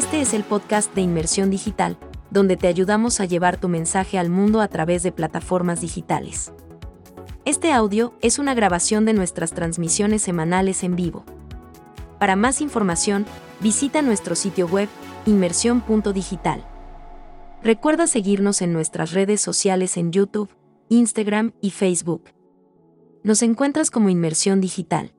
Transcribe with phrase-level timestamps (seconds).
[0.00, 1.98] Este es el podcast de Inmersión Digital,
[2.30, 6.54] donde te ayudamos a llevar tu mensaje al mundo a través de plataformas digitales.
[7.44, 11.26] Este audio es una grabación de nuestras transmisiones semanales en vivo.
[12.18, 13.26] Para más información,
[13.60, 14.88] visita nuestro sitio web
[15.26, 16.64] inmersión.digital.
[17.62, 20.48] Recuerda seguirnos en nuestras redes sociales en YouTube,
[20.88, 22.24] Instagram y Facebook.
[23.22, 25.12] Nos encuentras como Inmersión Digital.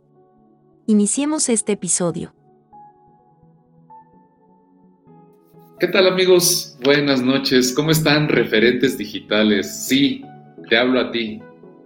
[0.88, 2.34] Iniciemos este episodio.
[5.82, 6.78] ¿Qué tal amigos?
[6.84, 7.74] Buenas noches.
[7.74, 9.88] ¿Cómo están referentes digitales?
[9.88, 10.24] Sí,
[10.70, 11.42] te hablo a ti.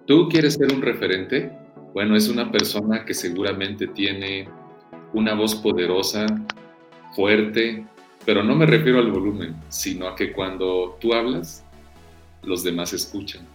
[0.06, 1.50] ¿Tú quieres ser un referente?
[1.94, 4.50] Bueno, es una persona que seguramente tiene
[5.14, 6.26] una voz poderosa,
[7.16, 7.86] fuerte,
[8.26, 11.64] pero no me refiero al volumen, sino a que cuando tú hablas,
[12.44, 13.48] los demás escuchan,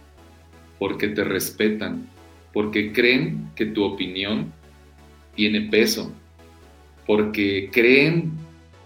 [0.79, 2.07] porque te respetan,
[2.51, 4.51] porque creen que tu opinión
[5.35, 6.11] tiene peso,
[7.05, 8.40] porque creen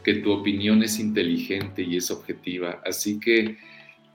[0.05, 2.79] que tu opinión es inteligente y es objetiva.
[2.85, 3.57] Así que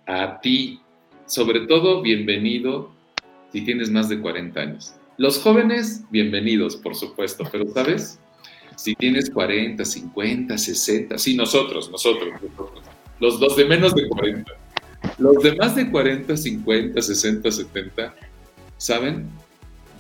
[0.07, 0.79] a ti,
[1.27, 2.93] sobre todo, bienvenido
[3.53, 4.95] si tienes más de 40 años.
[5.19, 8.21] Los jóvenes, bienvenidos, por supuesto, pero ¿sabes?
[8.77, 12.85] si tienes 40, 50, 60, sí, nosotros, nosotros, nosotros,
[13.19, 14.53] los dos de menos de 40,
[15.19, 18.15] los de más de 40, 50, 60, 70,
[18.79, 19.29] ¿saben?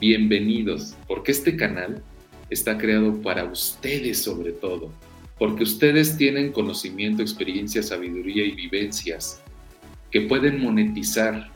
[0.01, 2.01] Bienvenidos, porque este canal
[2.49, 4.93] está creado para ustedes sobre todo,
[5.41, 9.43] porque ustedes tienen conocimiento, experiencia, sabiduría y vivencias
[10.11, 11.51] que pueden monetizar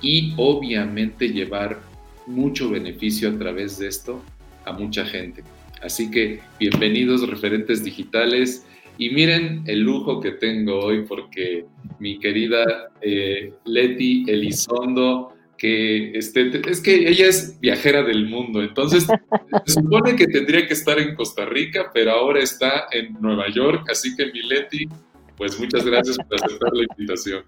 [0.00, 1.80] y obviamente llevar
[2.28, 4.22] mucho beneficio a través de esto
[4.64, 5.42] a mucha gente.
[5.82, 8.64] Así que bienvenidos referentes digitales
[8.98, 11.64] y miren el lujo que tengo hoy porque
[11.98, 19.06] mi querida eh, Leti Elizondo, que este, es que ella es viajera del mundo, entonces
[19.66, 23.86] se supone que tendría que estar en Costa Rica, pero ahora está en Nueva York,
[23.90, 24.88] así que mi Leti,
[25.36, 27.44] pues muchas gracias por aceptar la invitación.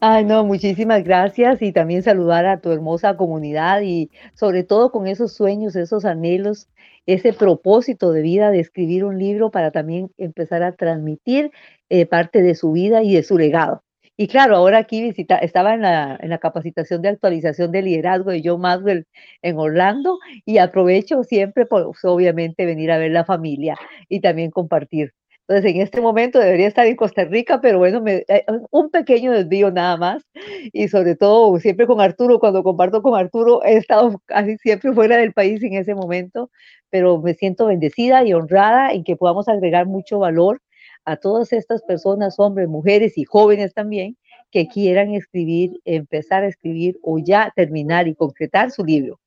[0.00, 5.06] Ay, no, muchísimas gracias y también saludar a tu hermosa comunidad y sobre todo con
[5.06, 6.68] esos sueños, esos anhelos
[7.06, 11.50] ese propósito de vida de escribir un libro para también empezar a transmitir
[11.90, 13.83] eh, parte de su vida y de su legado.
[14.16, 18.30] Y claro, ahora aquí visita, estaba en la, en la capacitación de actualización de liderazgo
[18.30, 19.06] de John Maxwell
[19.42, 23.76] en Orlando y aprovecho siempre, pues, obviamente, venir a ver la familia
[24.08, 25.12] y también compartir
[25.46, 29.30] entonces, en este momento debería estar en Costa Rica, pero bueno, me, eh, un pequeño
[29.30, 30.24] desvío nada más.
[30.72, 35.18] Y sobre todo, siempre con Arturo, cuando comparto con Arturo, he estado casi siempre fuera
[35.18, 36.50] del país en ese momento,
[36.88, 40.60] pero me siento bendecida y honrada en que podamos agregar mucho valor
[41.04, 44.16] a todas estas personas, hombres, mujeres y jóvenes también,
[44.50, 49.20] que quieran escribir, empezar a escribir o ya terminar y concretar su libro.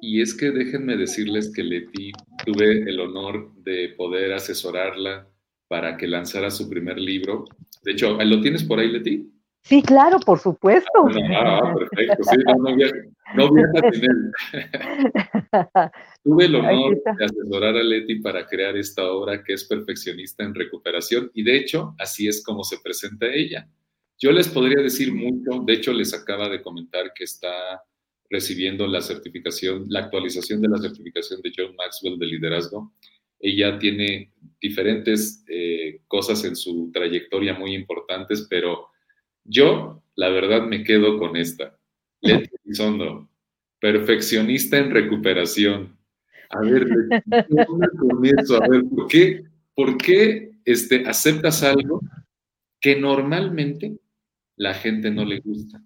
[0.00, 2.12] Y es que déjenme decirles que Leti
[2.44, 5.28] tuve el honor de poder asesorarla
[5.68, 7.44] para que lanzara su primer libro.
[7.82, 9.30] De hecho, ¿lo tienes por ahí, Leti?
[9.62, 10.90] Sí, claro, por supuesto.
[11.34, 12.22] Ah, perfecto.
[12.24, 14.32] Sí, no, no, no sin él.
[16.24, 20.54] Tuve el honor de asesorar a Leti para crear esta obra que es perfeccionista en
[20.54, 23.68] recuperación y de hecho así es como se presenta ella.
[24.18, 27.82] Yo les podría decir mucho, de hecho les acaba de comentar que está
[28.28, 32.92] recibiendo la certificación, la actualización de la certificación de John Maxwell de liderazgo
[33.40, 38.89] ella tiene diferentes eh, cosas en su trayectoria muy importantes, pero
[39.50, 41.76] yo, la verdad, me quedo con esta.
[42.20, 43.28] Leti Elizondo,
[43.80, 45.98] perfeccionista en recuperación.
[46.50, 46.86] A ver,
[47.32, 49.44] a ver, ¿por qué,
[49.74, 52.00] por qué este, aceptas algo
[52.80, 53.98] que normalmente
[54.56, 55.82] la gente no le gusta?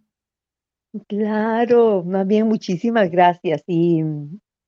[1.08, 3.64] Claro, más bien muchísimas gracias.
[3.66, 4.02] Y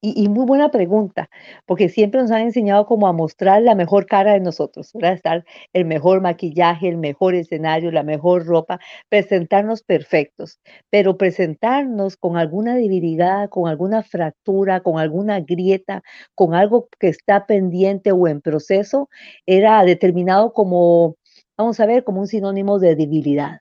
[0.01, 1.31] y, muy buena pregunta,
[1.65, 5.15] porque siempre nos han enseñado como a mostrar la mejor cara de nosotros, ¿verdad?
[5.15, 8.79] Estar el mejor maquillaje, el mejor escenario, la mejor ropa,
[9.09, 10.61] presentarnos perfectos,
[10.91, 16.03] pero presentarnos con alguna debilidad, con alguna fractura, con alguna grieta,
[16.35, 19.09] con algo que está pendiente o en proceso,
[19.47, 21.17] era determinado como,
[21.57, 23.61] vamos a ver, como un sinónimo de debilidad.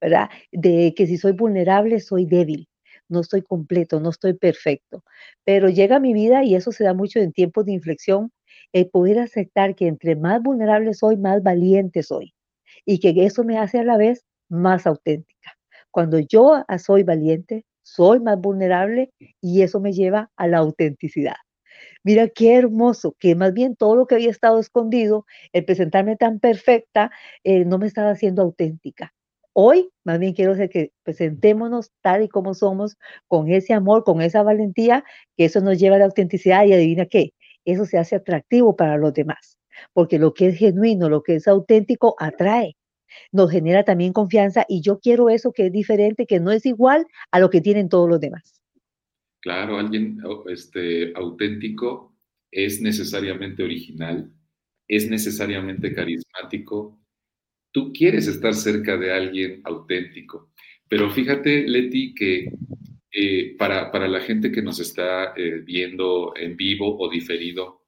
[0.00, 0.28] ¿Verdad?
[0.52, 2.68] De que si soy vulnerable, soy débil
[3.08, 5.02] no estoy completo, no estoy perfecto.
[5.44, 8.32] Pero llega mi vida y eso se da mucho en tiempos de inflexión,
[8.72, 12.34] el poder aceptar que entre más vulnerable soy, más valiente soy.
[12.84, 15.52] Y que eso me hace a la vez más auténtica.
[15.90, 19.10] Cuando yo soy valiente, soy más vulnerable
[19.40, 21.34] y eso me lleva a la autenticidad.
[22.04, 26.40] Mira qué hermoso, que más bien todo lo que había estado escondido, el presentarme tan
[26.40, 27.10] perfecta,
[27.44, 29.12] eh, no me estaba haciendo auténtica.
[29.58, 34.20] Hoy, más bien quiero decir que presentémonos tal y como somos, con ese amor, con
[34.20, 35.02] esa valentía,
[35.34, 37.32] que eso nos lleva a la autenticidad y adivina qué,
[37.64, 39.58] eso se hace atractivo para los demás,
[39.94, 42.76] porque lo que es genuino, lo que es auténtico, atrae
[43.32, 47.06] nos genera también confianza y yo quiero eso que es diferente, que no es igual
[47.30, 48.60] a lo que tienen todos los demás.
[49.40, 50.18] Claro, alguien
[50.48, 52.14] este, auténtico
[52.50, 54.30] es necesariamente original,
[54.86, 56.98] es necesariamente carismático.
[57.76, 60.50] Tú quieres estar cerca de alguien auténtico,
[60.88, 62.50] pero fíjate, Leti, que
[63.10, 67.84] eh, para, para, la gente que nos está eh, viendo en vivo o diferido,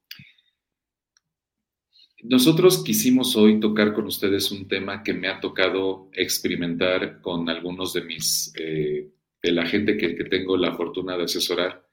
[2.21, 7.91] nosotros quisimos hoy tocar con ustedes un tema que me ha tocado experimentar con algunos
[7.91, 9.09] de mis, eh,
[9.41, 11.83] de la gente que, que tengo la fortuna de asesorar,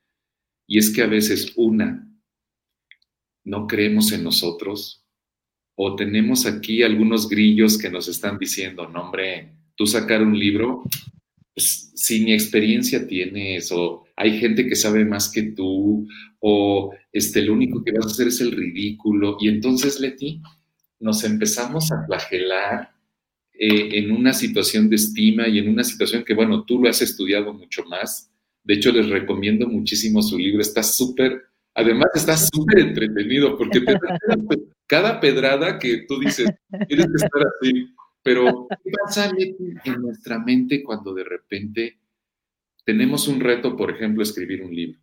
[0.66, 2.06] y es que a veces una,
[3.42, 5.05] no creemos en nosotros,
[5.76, 10.82] o tenemos aquí algunos grillos que nos están diciendo, no hombre, tú sacar un libro,
[11.54, 16.08] pues, si ni experiencia tienes, o hay gente que sabe más que tú,
[16.40, 19.36] o este, lo único que vas a hacer es el ridículo.
[19.38, 20.40] Y entonces, Leti,
[20.98, 22.90] nos empezamos a flagelar
[23.52, 27.02] eh, en una situación de estima y en una situación que, bueno, tú lo has
[27.02, 28.30] estudiado mucho más.
[28.64, 30.62] De hecho, les recomiendo muchísimo su libro.
[30.62, 31.42] Está súper,
[31.74, 33.94] además está súper entretenido porque te
[34.86, 36.48] cada pedrada que tú dices,
[36.88, 37.94] tienes que estar así.
[38.22, 39.30] Pero, ¿qué pasa,
[39.84, 42.00] en nuestra mente cuando de repente
[42.84, 45.00] tenemos un reto, por ejemplo, escribir un libro?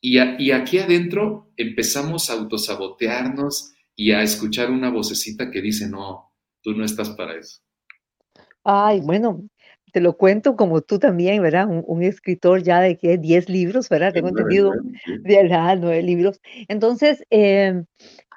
[0.00, 6.32] Y, aquí adentro empezamos a autosabotearnos y a escuchar una vocecita que dice, no,
[6.62, 7.60] tú no estás para eso.
[8.62, 9.48] Ay, bueno,
[9.96, 11.66] te lo cuento como tú también, ¿verdad?
[11.70, 14.12] Un, escritor ya de que 10 libros, ¿verdad?
[14.12, 14.72] Tengo entendido,
[15.06, 16.38] de verdad, nueve libros.
[16.68, 17.86] Entonces, em,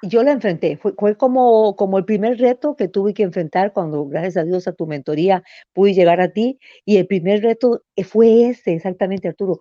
[0.00, 4.06] yo la enfrenté, fue, fue, como, como el primer reto que tuve que enfrentar cuando,
[4.06, 5.42] gracias a Dios, a tu mentoría,
[5.74, 6.58] pude llegar a ti.
[6.86, 9.60] Y el primer reto fue ese, exactamente, Arturo.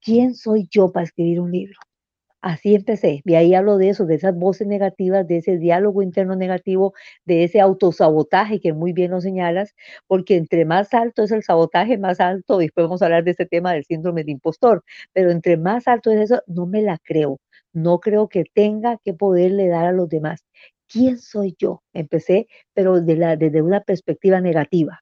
[0.00, 1.78] ¿quién soy yo para escribir un libro?
[2.46, 6.36] Así empecé, y ahí hablo de eso, de esas voces negativas, de ese diálogo interno
[6.36, 6.92] negativo,
[7.24, 9.74] de ese autosabotaje que muy bien lo señalas,
[10.06, 13.46] porque entre más alto es el sabotaje, más alto, después vamos a hablar de este
[13.46, 17.38] tema del síndrome de impostor, pero entre más alto es eso, no me la creo,
[17.72, 20.44] no creo que tenga que poderle dar a los demás.
[20.86, 21.82] ¿Quién soy yo?
[21.94, 25.00] Empecé, pero desde una perspectiva negativa.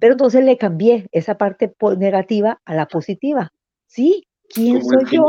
[0.00, 3.50] Pero entonces le cambié esa parte negativa a la positiva.
[3.86, 5.26] Sí, ¿quién soy yo?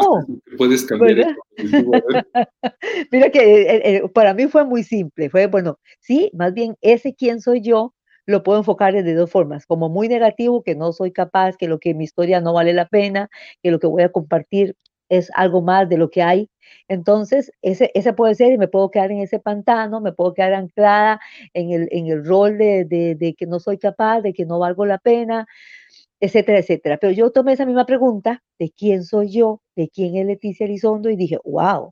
[0.58, 1.36] Puedes cambiar.
[3.12, 7.14] Mira que eh, eh, para mí fue muy simple, fue bueno, sí, más bien ese
[7.14, 7.94] quién soy yo
[8.26, 11.80] lo puedo enfocar de dos formas, como muy negativo, que no soy capaz, que lo
[11.80, 13.30] que mi historia no vale la pena,
[13.62, 14.76] que lo que voy a compartir
[15.10, 16.50] es algo más de lo que hay.
[16.88, 20.54] Entonces, ese, ese puede ser y me puedo quedar en ese pantano, me puedo quedar
[20.54, 21.20] anclada
[21.54, 24.60] en el, en el rol de, de, de que no soy capaz, de que no
[24.60, 25.46] valgo la pena,
[26.24, 26.98] etcétera, etcétera.
[26.98, 31.10] Pero yo tomé esa misma pregunta de quién soy yo, de quién es Leticia Elizondo
[31.10, 31.92] y dije, wow,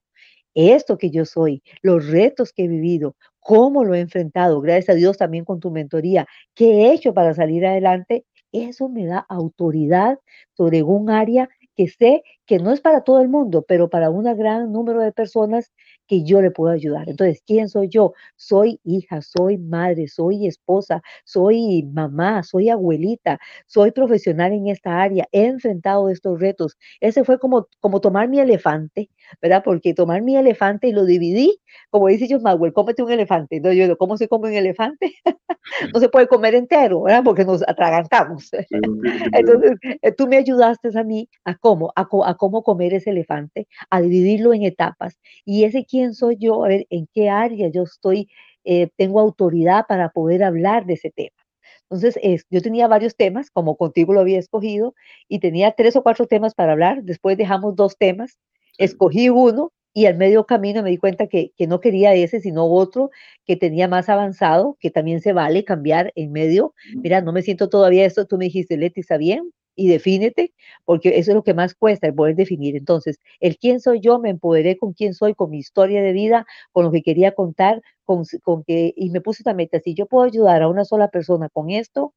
[0.53, 4.97] esto que yo soy, los retos que he vivido, cómo lo he enfrentado, gracias a
[4.97, 10.17] Dios también con tu mentoría, qué he hecho para salir adelante, eso me da autoridad
[10.55, 14.25] sobre un área que sé que no es para todo el mundo, pero para un
[14.37, 15.71] gran número de personas
[16.05, 17.07] que yo le puedo ayudar.
[17.07, 18.11] Entonces, ¿quién soy yo?
[18.35, 25.25] Soy hija, soy madre, soy esposa, soy mamá, soy abuelita, soy profesional en esta área,
[25.31, 26.77] he enfrentado estos retos.
[26.99, 29.09] Ese fue como, como tomar mi elefante,
[29.41, 29.61] ¿verdad?
[29.63, 31.57] Porque tomar mi elefante y lo dividí,
[31.89, 33.55] como dice John Maxwell, cómete un elefante.
[33.55, 35.13] Entonces yo digo, ¿cómo se come un elefante?
[35.93, 37.23] no se puede comer entero, ¿verdad?
[37.23, 38.51] Porque nos atragantamos.
[39.33, 43.67] Entonces, eh, tú me ayudaste a mí a cómo, a, a cómo comer ese elefante,
[43.91, 45.19] a dividirlo en etapas.
[45.45, 48.29] Y ese quién soy yo, a ver en qué área yo estoy,
[48.63, 51.37] eh, tengo autoridad para poder hablar de ese tema.
[51.83, 52.17] Entonces,
[52.49, 54.95] yo tenía varios temas, como contigo lo había escogido,
[55.27, 57.03] y tenía tres o cuatro temas para hablar.
[57.03, 58.39] Después dejamos dos temas,
[58.79, 62.65] escogí uno y al medio camino me di cuenta que, que, no quería ese, sino
[62.65, 63.11] otro
[63.45, 66.73] que tenía más avanzado, que también se vale cambiar en medio.
[66.95, 69.51] Mira, no me siento todavía esto, tú me dijiste, Leti, ¿está bien?
[69.81, 70.53] Y defínete,
[70.85, 72.75] porque eso es lo que más cuesta, el poder definir.
[72.75, 76.45] Entonces, el quién soy yo, me empoderé con quién soy, con mi historia de vida,
[76.71, 80.05] con lo que quería contar, con, con que, y me puse esta meta, si yo
[80.05, 82.13] puedo ayudar a una sola persona con esto,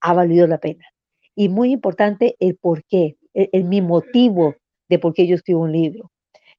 [0.00, 0.86] ha valido la pena.
[1.34, 4.54] Y muy importante, el por qué, el, mi motivo
[4.88, 6.10] de por qué yo escribo un libro.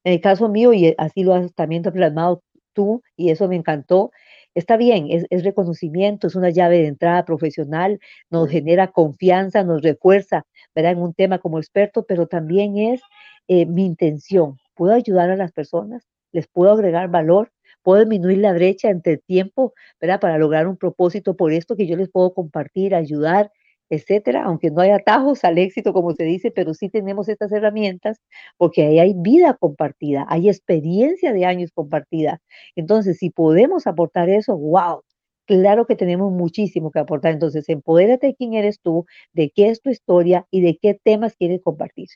[0.04, 4.12] En el caso mío, y así lo has también plasmado tú, y eso me encantó,
[4.56, 10.46] Está bien, es, reconocimiento, es una llave de entrada profesional, nos genera confianza, nos refuerza,
[10.74, 10.94] ¿verdad?
[10.94, 13.02] En un tema como experto, pero también es
[13.50, 14.58] eh, mi intención.
[14.74, 16.08] ¿Puedo ayudar a las personas?
[16.32, 17.52] ¿Les puedo agregar valor?
[17.84, 20.22] ¿Puedo disminuir la brecha entre el tiempo, ¿verdad?
[20.22, 23.52] Para lograr un propósito por esto que yo les puedo compartir, ayudar
[23.90, 28.20] etcétera, aunque no hay atajos al éxito, como se dice, pero sí tenemos estas herramientas
[28.58, 32.42] porque ahí hay vida compartida, hay experiencia de años compartida.
[32.76, 35.02] Entonces, si podemos aportar eso, wow,
[35.46, 37.34] claro que tenemos muchísimo que aportar.
[37.34, 41.36] Entonces, empodérate de quién eres tú, de qué es tu historia y de qué temas
[41.36, 42.08] quieres compartir.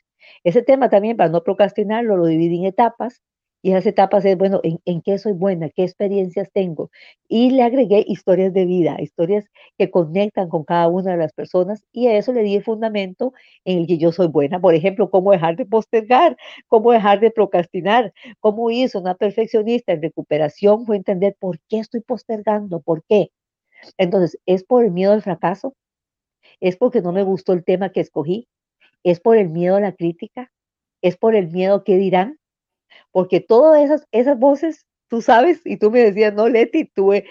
[0.44, 3.20] Ese tema también, para no procrastinarlo, lo dividí en etapas
[3.62, 5.68] y esas etapas es, bueno, ¿en, qué soy buena?
[5.70, 6.90] ¿Qué experiencias tengo?
[7.28, 9.44] Y le agregué historias de vida, historias
[9.78, 13.34] que conectan con cada una de las personas y a eso le di el fundamento
[13.64, 14.60] en el que yo soy buena.
[14.60, 16.36] Por ejemplo, cómo dejar de postergar,
[16.68, 22.00] cómo dejar de procrastinar, cómo hizo una perfeccionista en recuperación fue entender por qué estoy
[22.00, 23.30] postergando, por qué.
[23.98, 25.74] Entonces, ¿es por el miedo al fracaso?
[26.60, 28.48] ¿Es porque no me gustó el tema que escogí?
[29.04, 30.50] ¿Es por el miedo a la crítica?
[31.02, 32.39] ¿Es por el miedo que dirán?
[33.12, 37.24] Porque todas esas, esas voces, tú sabes, y tú me decías, no, Leti, tú, eh,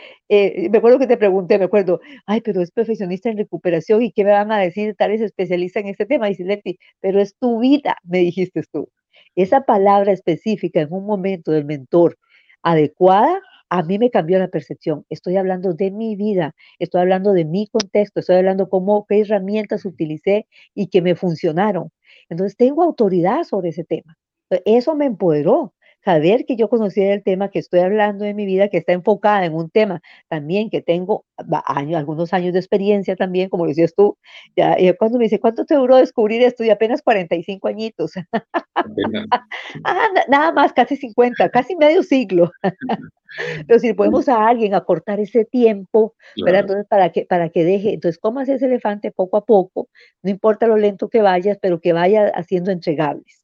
[0.70, 4.24] me acuerdo que te pregunté, me acuerdo, ay, pero es profesionista en recuperación y qué
[4.24, 7.36] me van a decir tal vez especialista en este tema, y dice Leti, pero es
[7.38, 8.90] tu vida, me dijiste tú.
[9.36, 12.18] Esa palabra específica en un momento del mentor
[12.64, 13.40] adecuada,
[13.70, 15.06] a mí me cambió la percepción.
[15.10, 19.86] Estoy hablando de mi vida, estoy hablando de mi contexto, estoy hablando cómo, qué herramientas
[19.86, 21.92] utilicé y que me funcionaron.
[22.30, 24.18] Entonces, tengo autoridad sobre ese tema.
[24.66, 25.74] Eso me empoderó.
[26.06, 29.44] Saber que yo conocía el tema que estoy hablando de mi vida, que está enfocada
[29.44, 31.26] en un tema también que tengo
[31.66, 34.18] años, algunos años de experiencia también, como decías tú.
[34.56, 36.64] Ya, cuando me dice, ¿cuánto te duró descubrir esto?
[36.64, 38.14] Y apenas 45 añitos.
[39.84, 42.50] ah, nada más, casi 50, casi medio siglo.
[43.68, 48.20] Pero si podemos a alguien acortar ese tiempo, Entonces, para que, para que deje, entonces,
[48.20, 49.90] ¿cómo hace ese elefante poco a poco?
[50.24, 53.39] No importa lo lento que vayas, pero que vaya haciendo entregables.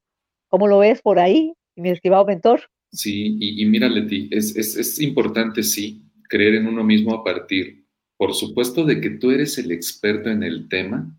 [0.50, 2.62] ¿Cómo lo ves por ahí, mi estimado mentor?
[2.92, 7.86] Sí, y, mira, Leti, es, es, importante, sí, creer en uno mismo a partir,
[8.18, 11.14] por supuesto, de que tú eres el experto en el tema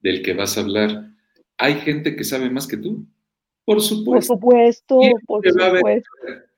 [0.00, 1.10] del que vas a hablar.
[1.58, 3.04] Hay gente que sabe más que tú.
[3.64, 4.38] Por supuesto.
[4.38, 6.10] Por supuesto, por supuesto.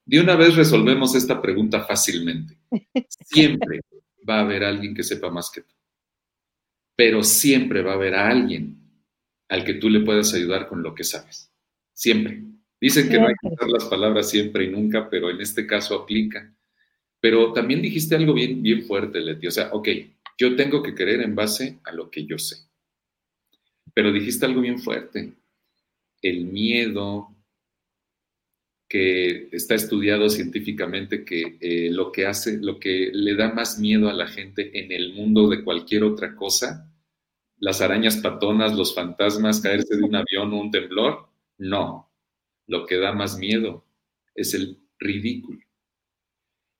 [0.04, 2.58] de una vez resolvemos esta pregunta fácilmente.
[3.08, 3.80] Siempre
[4.28, 5.74] va a haber alguien que sepa más que tú.
[6.96, 8.76] Pero siempre va a haber a alguien
[9.48, 11.47] al que tú le puedas ayudar con lo que sabes.
[11.98, 12.44] Siempre.
[12.80, 15.96] Dicen que no hay que usar las palabras siempre y nunca, pero en este caso
[15.96, 16.54] aplica.
[17.20, 19.48] Pero también dijiste algo bien, bien fuerte, Leti.
[19.48, 19.88] O sea, ok,
[20.38, 22.68] yo tengo que creer en base a lo que yo sé.
[23.92, 25.32] Pero dijiste algo bien fuerte.
[26.22, 27.34] El miedo
[28.88, 34.08] que está estudiado científicamente que eh, lo que hace, lo que le da más miedo
[34.08, 36.94] a la gente en el mundo de cualquier otra cosa,
[37.56, 41.27] las arañas patonas, los fantasmas, caerse de un avión o un temblor,
[41.58, 42.10] no,
[42.66, 43.84] lo que da más miedo
[44.34, 45.60] es el ridículo.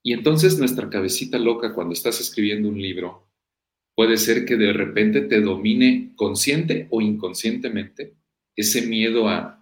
[0.02, 3.28] Y entonces nuestra cabecita loca cuando estás escribiendo un libro
[3.94, 8.14] puede ser que de repente te domine consciente o inconscientemente
[8.54, 9.60] ese miedo a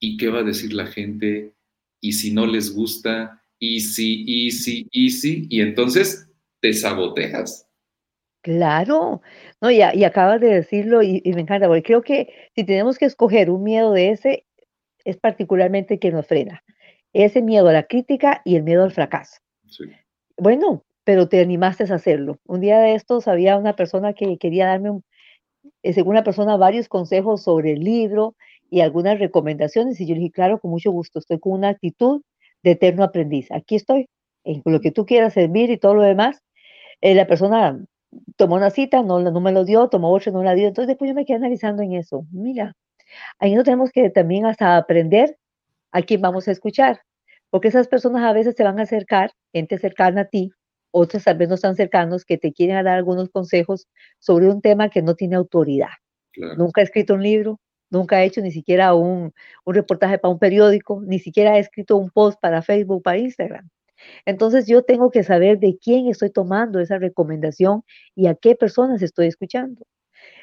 [0.00, 1.54] ¿y qué va a decir la gente?
[2.00, 3.42] ¿Y si no les gusta?
[3.58, 5.46] ¿Y si, y si, y si?
[5.50, 6.28] Y entonces
[6.60, 7.67] te saboteas.
[8.48, 9.20] Claro,
[9.60, 13.04] no, y, y acabas de decirlo y, me encanta, porque creo que si tenemos que
[13.04, 14.46] escoger un miedo de ese,
[15.04, 16.64] es particularmente el que nos frena.
[17.12, 19.42] Ese miedo a la crítica y el miedo al fracaso.
[20.38, 22.38] Bueno, pero te animaste a hacerlo.
[22.46, 25.04] Un día de estos había una persona que quería darme, un,
[25.82, 28.34] eh, según una persona, varios consejos sobre el libro
[28.70, 30.00] y algunas recomendaciones.
[30.00, 32.22] Y yo le dije, claro, con mucho gusto, estoy con una actitud
[32.62, 33.52] de eterno aprendiz.
[33.52, 34.08] Aquí estoy,
[34.44, 36.42] en lo que tú quieras servir y todo lo demás.
[37.02, 37.78] Eh, la persona
[38.36, 40.68] tomó una cita, no, no me lo dio, tomó otra, no la dio.
[40.68, 42.26] Entonces después yo me quedé analizando en eso.
[42.30, 42.76] Mira,
[43.38, 45.38] ahí no tenemos que también hasta aprender
[45.92, 47.02] a quién vamos a escuchar,
[47.50, 50.52] porque esas personas a veces se van a acercar, gente cercana a ti,
[50.90, 53.88] otras tal vez no están cercanos, que te quieren dar algunos consejos
[54.18, 55.88] sobre un tema que no tiene autoridad.
[56.56, 57.60] Nunca ha escrito un libro,
[57.90, 59.32] nunca ha hecho ni siquiera un,
[59.64, 63.68] un reportaje para un periódico, ni siquiera ha escrito un post para Facebook, para Instagram.
[64.26, 69.02] Entonces yo tengo que saber de quién estoy tomando esa recomendación y a qué personas
[69.02, 69.84] estoy escuchando.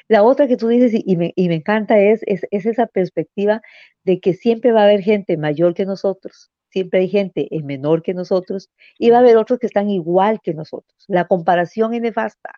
[0.08, 3.60] La otra que tú dices y, me, encanta es, es, esa perspectiva
[4.04, 8.12] de que siempre va a haber gente mayor que nosotros, siempre hay gente menor que
[8.12, 8.68] nosotros
[8.98, 10.94] y va a haber otros que están igual que nosotros.
[11.08, 12.50] La comparación es nefasta.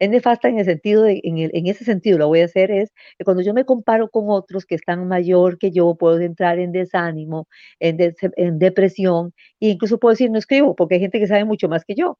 [0.00, 2.92] Es nefasta en el sentido de, en, en ese sentido lo voy a hacer es
[3.16, 6.72] que cuando yo me comparo con otros que están mayor que yo, puedo entrar en
[6.72, 7.46] desánimo,
[7.78, 7.96] en,
[8.36, 11.84] en depresión, e incluso puedo decir no escribo, porque hay gente que sabe mucho más
[11.84, 12.18] que yo.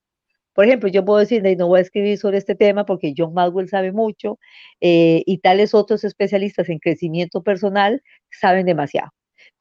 [0.54, 3.68] Por ejemplo, yo puedo decir, no voy a escribir sobre este tema porque John Maxwell
[3.68, 4.38] sabe mucho
[4.80, 9.10] eh, y tales otros especialistas en crecimiento personal saben demasiado.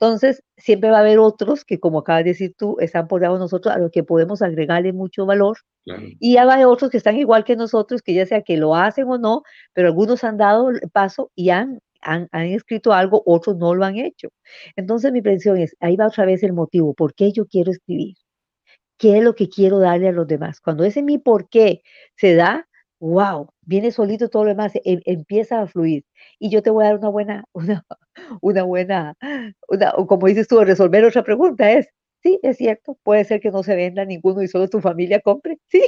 [0.01, 3.37] Entonces, siempre va a haber otros que, como acabas de decir tú, están por debajo
[3.37, 5.57] de nosotros, a los que podemos agregarle mucho valor.
[5.83, 6.03] Claro.
[6.19, 9.05] Y ya hay otros que están igual que nosotros, que ya sea que lo hacen
[9.09, 13.57] o no, pero algunos han dado el paso y han, han, han escrito algo, otros
[13.57, 14.29] no lo han hecho.
[14.77, 18.15] Entonces, mi predicción es, ahí va otra vez el motivo, ¿por qué yo quiero escribir?
[18.97, 20.61] ¿Qué es lo que quiero darle a los demás?
[20.61, 21.81] Cuando ese mi por qué
[22.15, 22.67] se da,
[22.99, 26.05] wow, viene solito todo lo demás, em- empieza a fluir.
[26.39, 27.85] Y yo te voy a dar una buena, una,
[28.41, 29.15] una buena,
[29.69, 31.87] una, como dices tú, resolver otra pregunta es,
[32.23, 35.59] sí, es cierto, puede ser que no se venda ninguno y solo tu familia compre,
[35.69, 35.83] sí,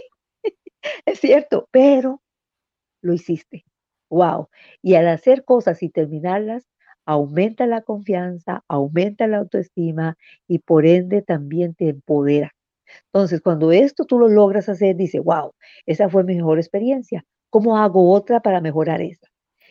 [1.06, 2.22] es cierto, pero
[3.02, 3.66] lo hiciste.
[4.10, 4.50] Wow.
[4.82, 6.68] Y al hacer cosas y terminarlas,
[7.06, 12.52] aumenta la confianza, aumenta la autoestima y por ende también te empodera.
[13.14, 15.54] Entonces, cuando esto tú lo logras hacer, dice, wow,
[15.88, 17.26] esa fue mi mejor experiencia.
[17.52, 19.28] ¿Cómo hago otra para mejorar esa?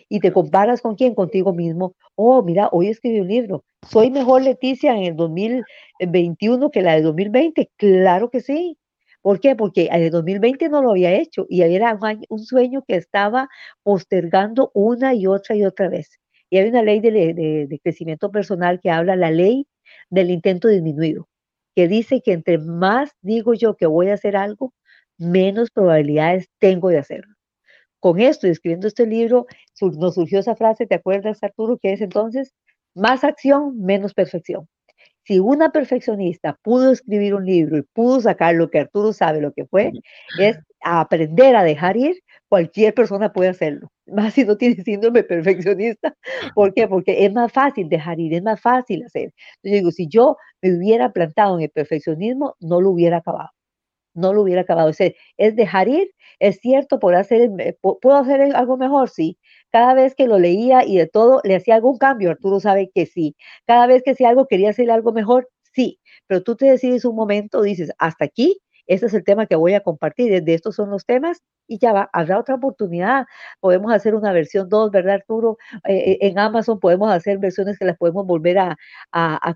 [0.09, 1.95] Y te comparas con quién, contigo mismo.
[2.17, 3.65] Oh, mira, hoy escribí un libro.
[3.89, 7.71] ¿Soy mejor Leticia en el 2021 que la de 2020?
[7.77, 8.79] Claro que sí.
[9.23, 9.57] ¿Por qué?
[9.57, 12.97] Porque en el 2020 no lo había hecho y era un, año- un sueño que
[12.97, 13.49] estaba
[13.83, 16.11] postergando una y otra y otra vez.
[16.51, 19.67] Y hay una ley de, le- de- de crecimiento personal que habla, la ley
[20.11, 21.29] del intento disminuido,
[21.77, 24.75] que dice que entre más digo yo que voy a hacer algo,
[25.19, 27.35] menos probabilidades tengo de hacerlo.
[28.01, 31.79] Con esto y escribiendo este libro, sur- nos surgió esa frase, ¿te acuerdas, Arturo?
[31.79, 32.55] Que es entonces,
[32.95, 34.69] más acción, menos perfección.
[35.25, 39.53] Si una perfeccionista pudo escribir un libro y pudo sacar lo que Arturo sabe lo
[39.53, 39.93] que fue,
[40.39, 42.17] es aprender a dejar ir,
[42.49, 43.91] cualquier persona puede hacerlo.
[44.07, 46.15] Más si no tiene síndrome perfeccionista.
[46.55, 46.89] ¿Por qué?
[46.89, 49.33] Porque es más fácil dejar ir, es más fácil hacer.
[49.63, 53.51] Yo digo, si yo me hubiera plantado en el perfeccionismo, no lo hubiera acabado.
[54.15, 54.91] No lo hubiera acabado.
[54.91, 59.39] O sea, es dejar ir, es cierto, pu- puedo hacer algo mejor, sí.
[59.71, 63.07] Cada vez que lo leía y de todo, le hacía algún cambio, Arturo sabe que
[63.07, 63.37] sí.
[63.67, 66.01] Cada vez que hacía algo, quería hacer algo mejor, sí.
[66.27, 69.75] Pero tú te decides un momento, dices, hasta aquí, este es el tema que voy
[69.75, 73.27] a compartir, de estos son los temas, y ya va, habrá otra oportunidad.
[73.61, 75.59] Podemos hacer una versión 2, ¿verdad, Arturo?
[75.87, 78.77] Eh, eh, en Amazon podemos hacer versiones que las podemos volver a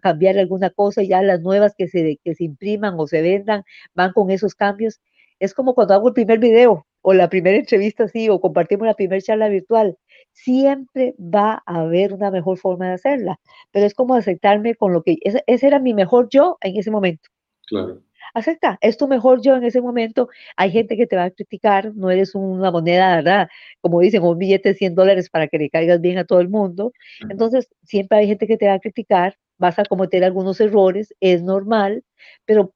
[0.02, 3.64] cambiar alguna cosa, y ya las nuevas que se, que se impriman o se vendan
[3.94, 5.00] van con esos cambios.
[5.40, 8.94] Es como cuando hago el primer video o la primera entrevista así o compartimos la
[8.94, 9.98] primera charla virtual.
[10.32, 13.40] Siempre va a haber una mejor forma de hacerla,
[13.72, 16.90] pero es como aceptarme con lo que ese, ese era mi mejor yo en ese
[16.90, 17.28] momento.
[17.66, 18.02] Claro.
[18.32, 20.28] Acepta, es tu mejor yo en ese momento.
[20.56, 23.48] Hay gente que te va a criticar, no eres una moneda, ¿verdad?
[23.80, 26.48] Como dicen, un billete de 100 dólares para que le caigas bien a todo el
[26.48, 26.92] mundo.
[27.28, 31.42] Entonces, siempre hay gente que te va a criticar, vas a cometer algunos errores, es
[31.42, 32.02] normal,
[32.44, 32.72] pero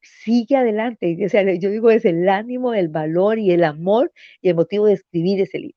[0.00, 1.16] sigue adelante.
[1.24, 4.86] O sea, yo digo, es el ánimo, el valor y el amor y el motivo
[4.86, 5.76] de escribir ese libro.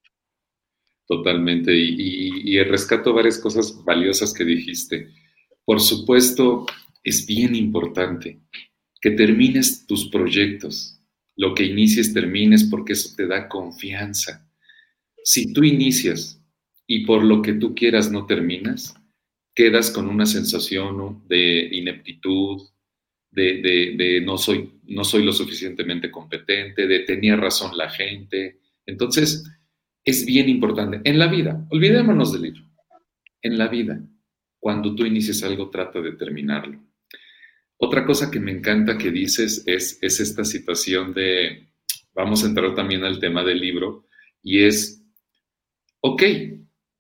[1.08, 1.76] Totalmente.
[1.76, 5.10] Y, y- y rescato varias cosas valiosas que dijiste.
[5.66, 6.66] Por supuesto,
[7.04, 8.40] es bien importante
[9.02, 10.98] que termines tus proyectos.
[11.36, 14.48] Lo que inicies, termines, porque eso te da confianza.
[15.24, 16.42] Si tú inicias
[16.88, 18.94] y por lo que tú quieras no terminas,
[19.56, 22.62] quedas con una sensación de ineptitud,
[23.32, 28.60] de, no, soy, no soy lo suficientemente competente, de tenía razón la gente.
[28.86, 29.44] Entonces,
[30.04, 31.02] es bien importante.
[31.04, 32.63] En la vida, olvidémonos del libro.
[33.41, 34.02] En la vida,
[34.60, 36.80] cuando tú inicies algo, trata de terminarlo.
[37.78, 41.72] Otra cosa que me encanta que dices es, es esta situación de,
[42.13, 44.08] vamos a entrar también al tema del libro,
[44.44, 45.04] y es,
[46.02, 46.24] ok,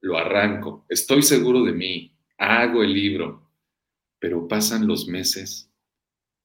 [0.01, 3.51] lo arranco, estoy seguro de mí, hago el libro,
[4.19, 5.70] pero pasan los meses,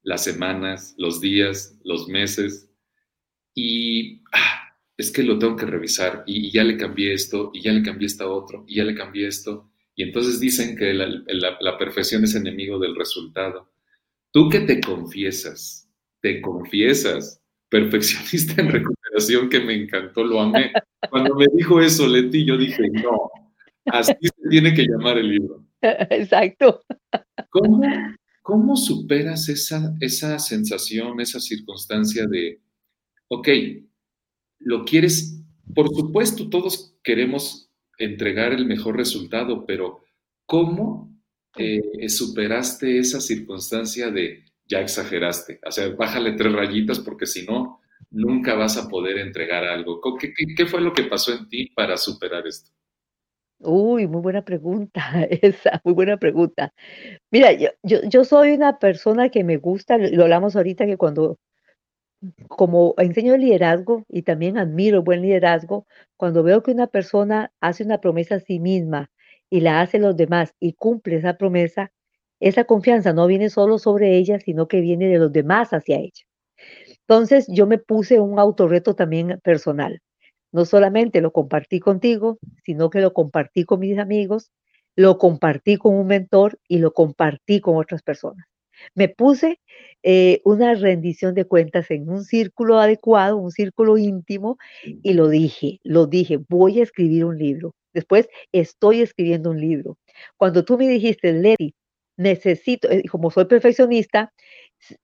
[0.07, 2.71] las semanas, los días, los meses,
[3.55, 7.63] y ah, es que lo tengo que revisar, y, y ya le cambié esto, y
[7.63, 11.07] ya le cambié esta otro, y ya le cambié esto, y entonces dicen que la,
[11.27, 13.69] la- la perfección es enemigo del resultado.
[14.31, 15.89] Tú que te confiesas,
[16.21, 20.71] te confiesas, perfeccionista en recuperación, que me encantó, lo amé.
[21.11, 23.31] Cuando me dijo eso, Leti, yo dije, no,
[23.87, 25.65] así se tiene que llamar el libro.
[25.83, 26.83] Exacto.
[27.51, 27.83] ¿Cómo,
[28.49, 32.61] cómo superas esa, esa sensación, esa circunstancia de,
[33.29, 33.49] ok,
[34.61, 35.43] lo quieres,
[35.75, 40.01] por supuesto, todos queremos entregar el mejor resultado, pero
[40.47, 41.15] ¿cómo
[41.57, 45.61] eh, superaste esa circunstancia de ya exageraste?
[45.67, 47.81] O sea, bájale tres rayitas porque si no,
[48.11, 50.01] nunca vas a poder entregar algo.
[50.01, 52.71] Co- ¿Qué, qué- qué fue lo que pasó en ti para superar esto?
[53.61, 56.73] Uy, muy buena pregunta esa, muy buena pregunta.
[57.31, 61.39] Mira, yo, yo, yo soy una persona que me gusta, lo hablamos ahorita, que cuando,
[62.49, 67.85] como enseño liderazgo y también admiro el buen liderazgo, cuando veo que una persona hace
[67.85, 69.11] una promesa a sí misma
[69.51, 71.93] y la hace a los demás y cumple esa promesa,
[72.41, 76.25] esa confianza no viene solo sobre ella, sino que viene de los demás hacia ella.
[77.09, 80.01] Entonces yo me puse un autorreto también personal.
[80.57, 84.53] No solamente lo compartí contigo, sino que lo compartí con mis amigos,
[84.95, 88.47] lo compartí con un mentor y lo compartí con otras personas.
[88.95, 89.61] Me puse
[90.03, 95.79] eh, una rendición de cuentas en un círculo adecuado, un círculo íntimo, y lo dije,
[95.85, 97.75] lo dije, voy a escribir un libro.
[97.93, 99.99] Después estoy escribiendo un libro.
[100.39, 101.75] Cuando tú me dijiste, Leti,
[102.17, 104.33] necesito, eh, como soy perfeccionista,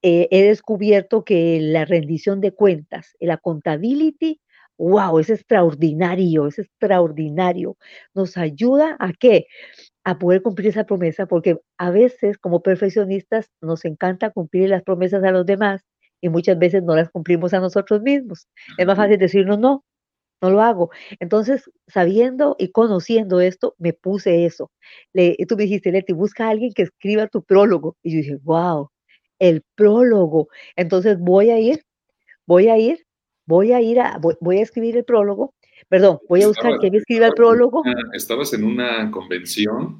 [0.01, 4.39] eh, he descubierto que la rendición de cuentas, la accountability,
[4.77, 7.77] wow, es extraordinario, es extraordinario.
[8.13, 9.47] Nos ayuda a qué?
[10.03, 15.23] A poder cumplir esa promesa, porque a veces como perfeccionistas nos encanta cumplir las promesas
[15.23, 15.83] a los demás
[16.21, 18.47] y muchas veces no las cumplimos a nosotros mismos.
[18.77, 19.83] Es más fácil decirnos no,
[20.41, 20.91] no lo hago.
[21.19, 24.71] Entonces, sabiendo y conociendo esto, me puse eso.
[25.13, 27.97] Le, tú me dijiste, Leti, busca a alguien que escriba tu prólogo.
[28.03, 28.89] Y yo dije, wow,
[29.39, 30.49] el prólogo.
[30.75, 31.83] Entonces voy a ir,
[32.47, 33.02] voy a ir,
[33.45, 35.53] voy a ir a, voy, a escribir el prólogo.
[35.89, 37.83] Perdón, voy a buscar que me escriba el prólogo.
[38.13, 39.97] estabas en una convención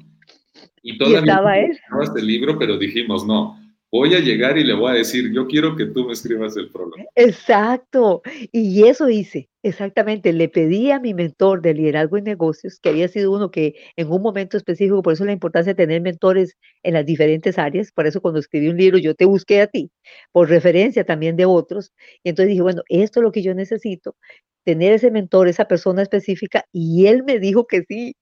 [0.82, 1.78] y todavía estaba él.
[2.16, 3.58] el libro, pero dijimos, no,
[3.94, 6.68] voy a llegar y le voy a decir, yo quiero que tú me escribas el
[6.68, 6.96] prólogo.
[7.14, 8.22] Exacto.
[8.50, 10.32] Y eso hice, exactamente.
[10.32, 14.10] Le pedí a mi mentor de liderazgo y negocios, que había sido uno que en
[14.10, 18.08] un momento específico, por eso la importancia de tener mentores en las diferentes áreas, por
[18.08, 19.92] eso cuando escribí un libro yo te busqué a ti,
[20.32, 21.92] por referencia también de otros.
[22.24, 24.16] Y entonces dije, bueno, esto es lo que yo necesito,
[24.64, 28.16] tener ese mentor, esa persona específica, y él me dijo que sí.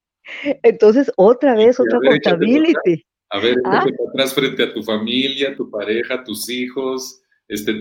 [0.63, 2.75] Entonces, otra vez, otra contabilidad.
[3.33, 3.87] A ver, ah.
[4.11, 7.81] atrás frente a tu familia, tu pareja, tus hijos, este,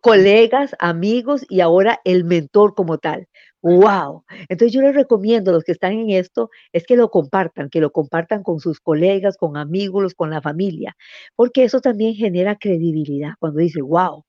[0.00, 3.28] colegas, amigos y ahora el mentor como tal.
[3.62, 4.24] ¡Wow!
[4.48, 7.80] Entonces yo les recomiendo a los que están en esto es que lo compartan, que
[7.80, 10.96] lo compartan con sus colegas, con amigos, con la familia,
[11.36, 13.34] porque eso también genera credibilidad.
[13.38, 14.24] Cuando dice, wow,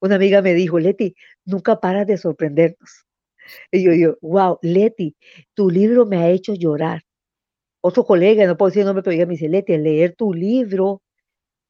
[0.00, 3.04] una amiga me dijo, Leti, nunca paras de sorprendernos.
[3.72, 5.16] Y yo digo, wow, Leti,
[5.54, 7.02] tu libro me ha hecho llorar
[7.86, 10.32] otro colega, no puedo decir el nombre, pero ella me dice, Leti, al leer tu
[10.32, 11.02] libro,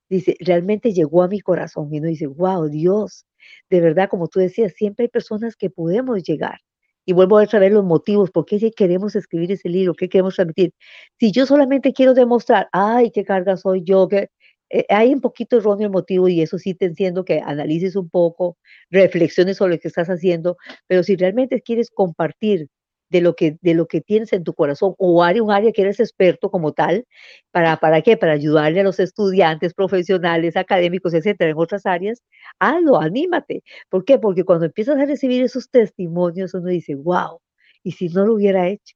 [0.09, 1.88] dice, realmente llegó a mi corazón.
[1.92, 3.27] Y uno dice, wow, Dios,
[3.68, 6.61] de verdad, como tú decías, siempre hay personas que podemos llegar.
[7.05, 10.72] Y vuelvo a saber los motivos, por qué queremos escribir ese libro, qué queremos transmitir.
[11.18, 14.29] Si yo solamente quiero demostrar, ay, qué carga soy yo, que
[14.70, 18.09] eh, hay un poquito erróneo el motivo y eso sí te entiendo que analices un
[18.09, 18.57] poco,
[18.88, 22.68] reflexiones sobre lo que estás haciendo, pero si realmente quieres compartir
[23.10, 25.82] de lo que, de lo que tienes en tu corazón o área, un área que
[25.82, 27.04] eres experto como tal,
[27.52, 28.16] ¿para, ¿para qué?
[28.16, 32.22] Para ayudarle a los estudiantes, profesionales, académicos, etcétera, en otras áreas,
[32.58, 33.62] hazlo, anímate.
[33.90, 34.18] ¿Por qué?
[34.18, 37.40] Porque cuando empiezas a recibir esos testimonios, uno dice, wow,
[37.82, 38.94] ¿y si no lo hubiera hecho?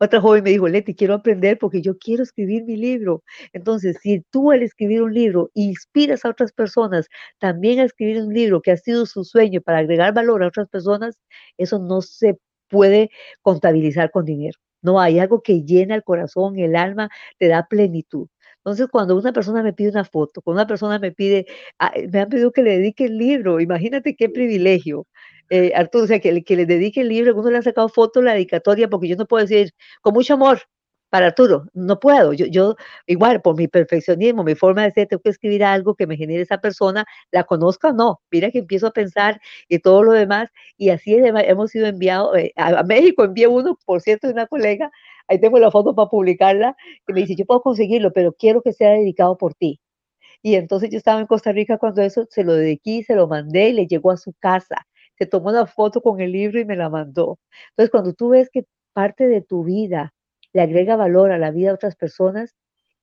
[0.00, 3.22] Otra joven me dijo, Leti, quiero aprender porque yo quiero escribir mi libro.
[3.52, 8.34] Entonces, si tú al escribir un libro inspiras a otras personas también a escribir un
[8.34, 11.16] libro que ha sido su sueño para agregar valor a otras personas,
[11.58, 12.38] eso no se
[12.72, 13.10] puede
[13.42, 14.58] contabilizar con dinero.
[14.82, 18.28] No hay algo que llena el corazón, el alma, te da plenitud.
[18.58, 21.46] Entonces, cuando una persona me pide una foto, cuando una persona me pide,
[21.78, 25.06] ah, me han pedido que le dedique el libro, imagínate qué privilegio.
[25.50, 28.22] Eh, Arturo, o sea, que, que le dedique el libro, uno le ha sacado foto,
[28.22, 30.60] la dedicatoria, porque yo no puedo decir, con mucho amor,
[31.12, 32.32] para Arturo, no puedo.
[32.32, 32.74] Yo, yo,
[33.06, 36.40] igual, por mi perfeccionismo, mi forma de ser, tengo que escribir algo que me genere
[36.40, 38.22] esa persona, la conozca o no.
[38.30, 40.48] Mira que empiezo a pensar y todo lo demás.
[40.78, 43.24] Y así hemos sido enviados eh, a, México.
[43.24, 44.90] Envié uno, por cierto, de una colega.
[45.28, 46.76] Ahí tengo la foto para publicarla.
[47.06, 49.80] Que me dice: Yo puedo conseguirlo, pero quiero que sea dedicado por ti.
[50.42, 53.68] Y entonces yo estaba en Costa Rica cuando eso se lo dediqué, se lo mandé
[53.68, 54.86] y le llegó a su casa.
[55.18, 57.38] Se tomó una foto con el libro y me la mandó.
[57.70, 60.14] Entonces, cuando tú ves que parte de tu vida
[60.52, 62.54] le agrega valor a la vida de otras personas,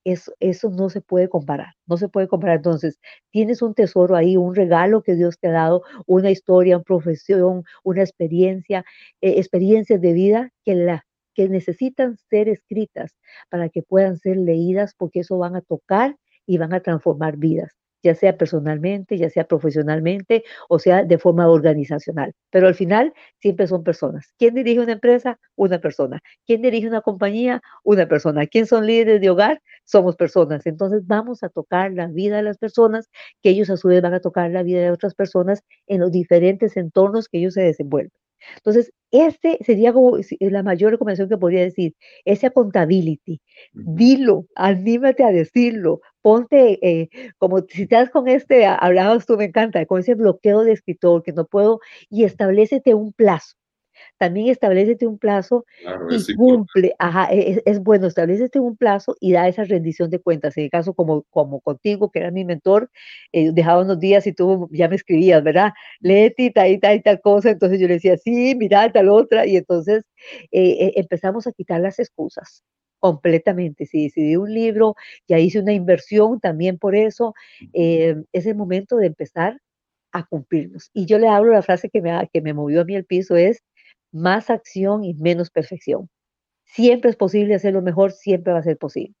[0.04, 2.56] eso, eso no se puede comparar, no se puede comparar.
[2.56, 2.98] Entonces,
[3.30, 7.64] tienes un tesoro ahí, un regalo que Dios te ha dado, una historia, una profesión,
[7.84, 8.84] una experiencia,
[9.20, 10.98] eh, experiencias de vida que,
[11.34, 13.16] que necesitan ser escritas
[13.50, 17.79] para que puedan ser leídas porque eso van a tocar y van a transformar vidas
[18.02, 22.32] ya sea personalmente, ya sea profesionalmente o sea de forma organizacional.
[22.50, 24.32] Pero al final siempre son personas.
[24.38, 25.38] ¿Quién dirige una empresa?
[25.56, 26.20] Una persona.
[26.46, 27.60] ¿Quién dirige una compañía?
[27.84, 28.46] Una persona.
[28.46, 29.62] ¿Quién son líderes de hogar?
[29.84, 30.66] Somos personas.
[30.66, 33.08] Entonces vamos a tocar la vida de las personas,
[33.42, 36.10] que ellos a su vez van a tocar la vida de otras personas en los
[36.12, 38.12] diferentes entornos que ellos se desenvuelven.
[38.56, 43.40] Entonces, este sería como la mayor recomendación que podría decir, ese accountability.
[43.72, 49.84] Dilo, anímate a decirlo, ponte, eh, como si estás con este, hablabas tú, me encanta,
[49.86, 51.80] con ese bloqueo de escritor que no puedo,
[52.10, 53.56] y establecete un plazo.
[54.18, 55.64] también establecete un plazo
[56.10, 60.20] y cumple, ajá, e, e, es, bueno, establecete un plazo y da esa rendición de
[60.20, 60.56] cuentas.
[60.56, 62.90] En el caso como, como contigo, que era mi mentor,
[63.32, 65.72] eh, dejaba unos días y tú ya me escribías, ¿verdad?
[66.00, 69.46] Leti, tal y tal y tal cosa, entonces yo le decía, sí, mira, tal otra,
[69.46, 70.04] y entonces
[70.52, 72.62] eh, eh, empezamos a quitar las excusas
[73.00, 73.86] completamente.
[73.86, 74.94] Si decidí un libro,
[75.26, 77.34] ya hice una inversión también por eso,
[77.72, 79.58] es el momento de empezar
[80.12, 80.90] a cumplirnos.
[80.92, 83.36] Y yo le hablo la frase que me, que me movió a mí el piso
[83.36, 83.62] es
[84.12, 86.08] más acción y menos perfección.
[86.64, 89.14] Siempre es posible hacerlo mejor, siempre va a ser posible.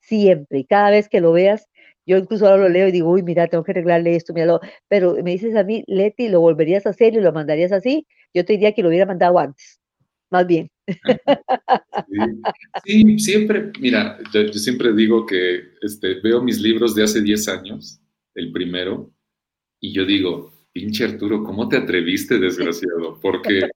[0.00, 0.60] Siempre.
[0.60, 1.68] Y cada vez que lo veas,
[2.06, 4.60] yo incluso ahora lo leo y digo, uy, mira, tengo que arreglarle esto, míralo.
[4.88, 8.06] Pero me dices a mí, Leti, ¿lo volverías a hacer y lo mandarías así?
[8.34, 9.80] Yo te diría que lo hubiera mandado antes,
[10.36, 10.70] más bien.
[12.84, 18.00] Sí, siempre, mira, yo, siempre digo que este, veo mis libros de hace 10 años,
[18.34, 19.12] el primero,
[19.80, 23.18] y yo digo, pinche Arturo, ¿cómo te atreviste, desgraciado?
[23.20, 23.68] Porque,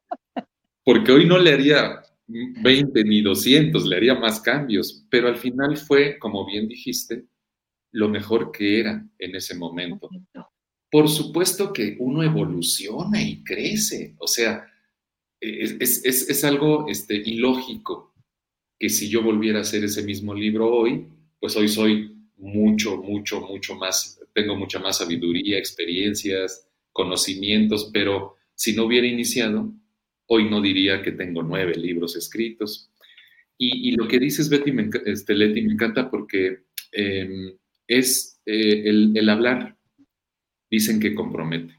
[0.84, 5.76] porque hoy no le haría 20 ni 200, le haría más cambios, pero al final
[5.76, 7.24] fue, como bien dijiste,
[7.92, 10.08] lo mejor que era en ese momento.
[10.90, 14.69] Por supuesto que uno evoluciona y crece, o sea,
[15.40, 18.14] es, es, algo este, ilógico
[18.78, 21.06] que si yo volviera a hacer ese mismo libro hoy,
[21.38, 28.74] pues hoy soy mucho, mucho, mucho más tengo mucha más sabiduría, experiencias, conocimientos, pero si
[28.74, 29.72] no hubiera iniciado,
[30.26, 32.90] hoy no diría que tengo nueve libros escritos.
[33.62, 37.52] Y, lo que dices, Betty, me, este, Leti, me encanta porque em,
[37.86, 39.76] es eh, el, hablar,
[40.70, 41.74] dicen que compromete.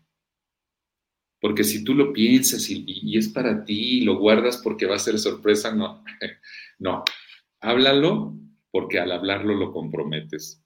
[1.41, 4.95] Porque si tú lo piensas y, y, es para ti y lo guardas porque va
[4.95, 6.03] a ser sorpresa, no.
[6.79, 7.03] no,
[7.59, 8.37] háblalo
[8.69, 10.63] porque al hablarlo lo comprometes.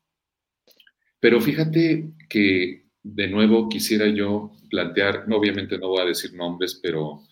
[1.21, 7.23] Pero fíjate que de nuevo quisiera yo plantear, obviamente no voy a decir nombres, pero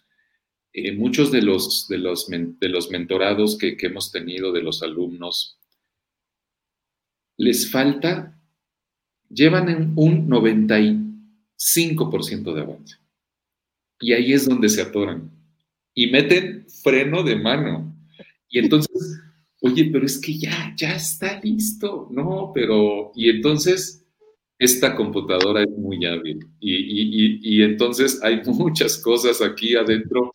[0.71, 4.81] eh, muchos de los, de los, de los mentorados que, que hemos tenido, de los
[4.81, 5.59] alumnos,
[7.37, 8.39] les falta,
[9.29, 13.02] llevan un 95% de avance.
[14.03, 15.31] Y ahí es donde se atoran.
[15.93, 17.95] Y meten freno de mano.
[18.49, 19.21] Y entonces
[19.63, 24.05] oye, pero es que ya, ya está listo, no, pero, y entonces
[24.59, 30.31] esta computadora es muy hábil y, entonces hay muchas cosas aquí adentro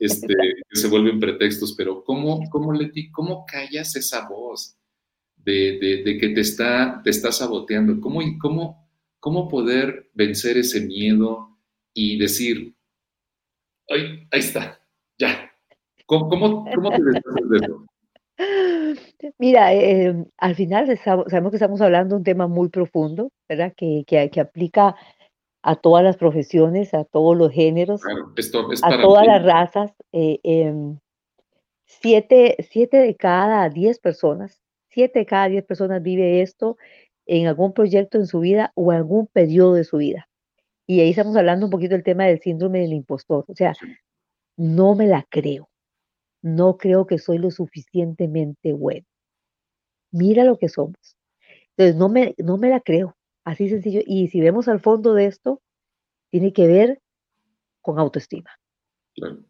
[0.00, 0.34] este,
[0.68, 4.76] que se vuelven pretextos, pero ¿cómo, cómo, Leti, cómo callas esa voz
[5.36, 8.00] de, que te está, te está saboteando?
[8.00, 11.56] ¿Cómo, cómo, ¿Cómo poder vencer ese miedo
[11.94, 12.74] y decir,
[13.88, 14.80] ay, ahí está,
[15.18, 15.50] ya?
[16.06, 17.86] ¿Cómo, cómo, cómo te deshaces de eso?
[19.38, 23.72] Mira, em, al final sabemos que estamos hablando de un tema muy profundo, ¿verdad?
[23.76, 24.96] Que, que, aplica
[25.62, 28.02] a todas las profesiones, a todos los géneros,
[28.82, 29.92] a todas las razas.
[30.12, 30.98] Eh, em,
[31.84, 36.76] siete, siete de cada diez personas, siete de cada diez personas vive esto
[37.26, 40.28] en algún proyecto en su vida o en algún periodo de su vida.
[40.86, 43.44] Y ahí estamos hablando un poquito del tema del síndrome del impostor.
[43.48, 43.74] O sea,
[44.56, 45.68] no me la creo
[46.42, 49.06] no creo que soy lo suficientemente bueno.
[50.10, 51.16] Mira lo que somos.
[51.70, 53.16] Entonces, no me, no me la creo.
[53.44, 54.02] Así sencillo.
[54.04, 55.62] Y si vemos al fondo de esto,
[56.30, 57.00] tiene que ver
[57.80, 58.50] con autoestima.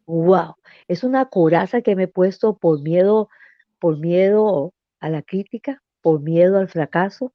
[0.07, 0.57] Wow,
[0.89, 3.29] es una coraza que me he puesto por miedo,
[3.79, 7.33] por miedo a la crítica, por miedo al fracaso,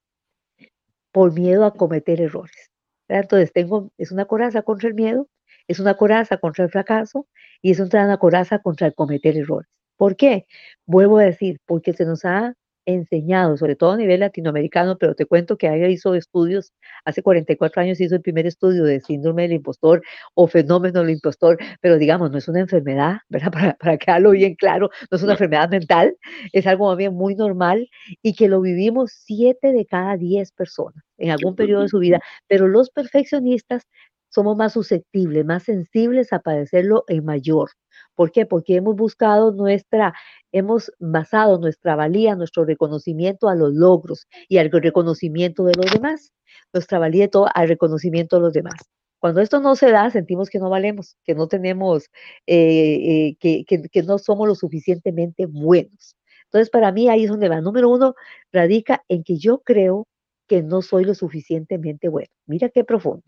[1.12, 2.67] por miedo a cometer errores.
[3.08, 5.28] Entonces tengo, es una coraza contra el miedo,
[5.68, 7.28] es una coraza contra el fracaso
[7.62, 9.70] y es una coraza contra el cometer errores.
[9.98, 10.46] ¿Por qué?
[10.86, 12.54] Vuelvo a decir, porque se nos ha
[12.88, 16.74] enseñado, sobre todo a nivel latinoamericano, pero te cuento que ella hizo estudios,
[17.06, 20.02] hace 44 años hizo el primer estudio de síndrome del impostor
[20.34, 23.52] o fenómeno del impostor, pero digamos, no es una enfermedad, ¿verdad?
[23.52, 26.16] Para, para quedarlo bien claro, no es una enfermedad mental,
[26.54, 27.90] es algo bien muy normal
[28.22, 32.22] y que lo vivimos 7 de cada 10 personas en algún periodo de su vida,
[32.48, 33.84] pero los perfeccionistas
[34.30, 37.72] somos más susceptibles, más sensibles a padecerlo en mayor.
[38.16, 38.46] ¿Por qué?
[38.46, 40.14] Porque hemos buscado nuestra,
[40.52, 46.32] hemos basado nuestra valía, nuestro reconocimiento a los logros y al reconocimiento de los demás.
[46.74, 48.76] Nuestra valía todo al reconocimiento de los demás.
[49.20, 52.06] Cuando esto no se da, sentimos que no valemos, que no tenemos,
[52.46, 56.16] eh, eh, que, que no somos lo suficientemente buenos.
[56.46, 57.62] Entonces, para mí ahí es donde va.
[57.62, 58.16] Número uno,
[58.52, 60.08] radica en que yo creo
[60.48, 62.30] que no soy lo suficientemente bueno.
[62.46, 63.24] Mira qué profundo.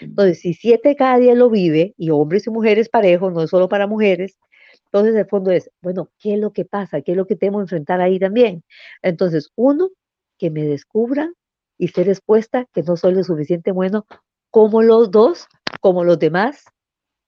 [0.00, 3.68] Entonces, si siete cada día lo vive, y hombres y mujeres parejos, no es solo
[3.68, 4.38] para mujeres,
[4.86, 7.02] entonces el fondo es, bueno, ¿qué es lo que pasa?
[7.02, 8.64] ¿Qué es lo que tengo que enfrentar ahí también?
[9.02, 9.90] Entonces, uno,
[10.38, 11.34] que me descubran
[11.76, 14.06] y ser expuesta que no soy lo suficiente bueno
[14.50, 15.46] como los dos,
[15.80, 16.64] como los demás,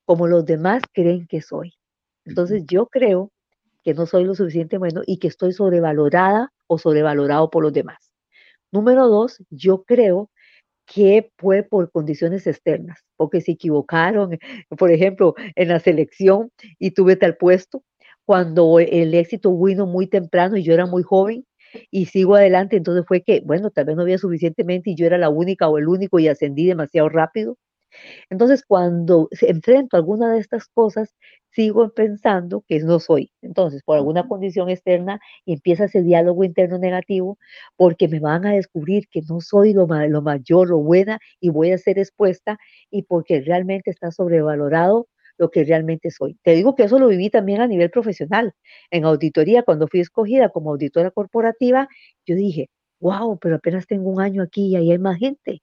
[0.05, 1.75] como los demás creen que soy.
[2.25, 3.31] Entonces yo creo
[3.83, 8.13] que no soy lo suficiente bueno y que estoy sobrevalorada o sobrevalorado por los demás.
[8.73, 10.31] Número dos, yo creo
[10.93, 14.39] que fue por condiciones externas, porque se equivocaron,
[14.79, 17.83] por ejemplo, en la selección y tuve tal puesto,
[18.25, 21.45] cuando el éxito vino muy temprano y yo era muy joven
[21.91, 25.19] y sigo adelante, entonces fue que, bueno, tal vez no había suficientemente y yo era
[25.19, 27.57] la única o el único y ascendí demasiado rápido.
[28.31, 31.15] Entonces, cuando enfrento alguna de estas cosas,
[31.53, 33.31] sigo pensando que no soy.
[33.43, 37.39] Entonces, por alguna condición externa, empieza ese diálogo interno negativo
[37.77, 41.73] porque me van a descubrir que no soy lo, lo mayor, lo buena y voy
[41.73, 42.59] a ser expuesta
[42.91, 46.37] y porque realmente está sobrevalorado lo que realmente soy.
[46.43, 48.53] Te digo que eso lo viví también a nivel profesional.
[48.91, 51.89] En auditoría, cuando fui escogida como auditora corporativa,
[52.27, 52.69] yo dije,
[53.01, 55.63] wow, pero apenas tengo un año aquí y ahí hay más gente.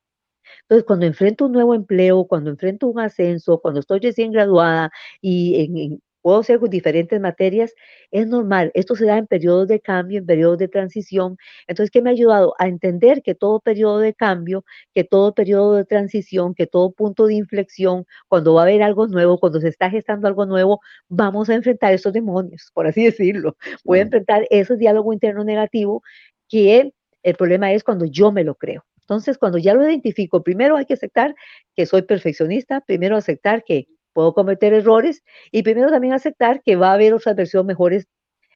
[0.62, 5.62] Entonces, cuando enfrento un nuevo empleo, cuando enfrento un ascenso, cuando estoy recién graduada y
[5.64, 7.74] en, puedo hacer diferentes materias,
[8.12, 8.70] es normal.
[8.74, 11.38] Esto se da en periodos de cambio, en periodos de transición.
[11.68, 12.54] Entonces, ¿qué me ha ayudado?
[12.60, 17.28] A entender que todo periodo de cambio, que todo periodo de transición, que todo punto
[17.28, 21.50] de inflexión, cuando va a haber algo nuevo, cuando se está gestando algo nuevo, vamos
[21.50, 23.56] a enfrentar esos demonios, por así decirlo.
[23.86, 26.04] Voy a enfrentar ese diálogo interno negativo
[26.50, 26.92] que
[27.24, 28.84] el problema es cuando yo me lo creo.
[29.08, 31.34] Entonces, cuando ya lo identifico, primero hay que aceptar
[31.76, 36.91] que soy perfeccionista, primero aceptar que puedo cometer errores y primero también aceptar que va
[36.91, 38.08] a haber otras versiones mejores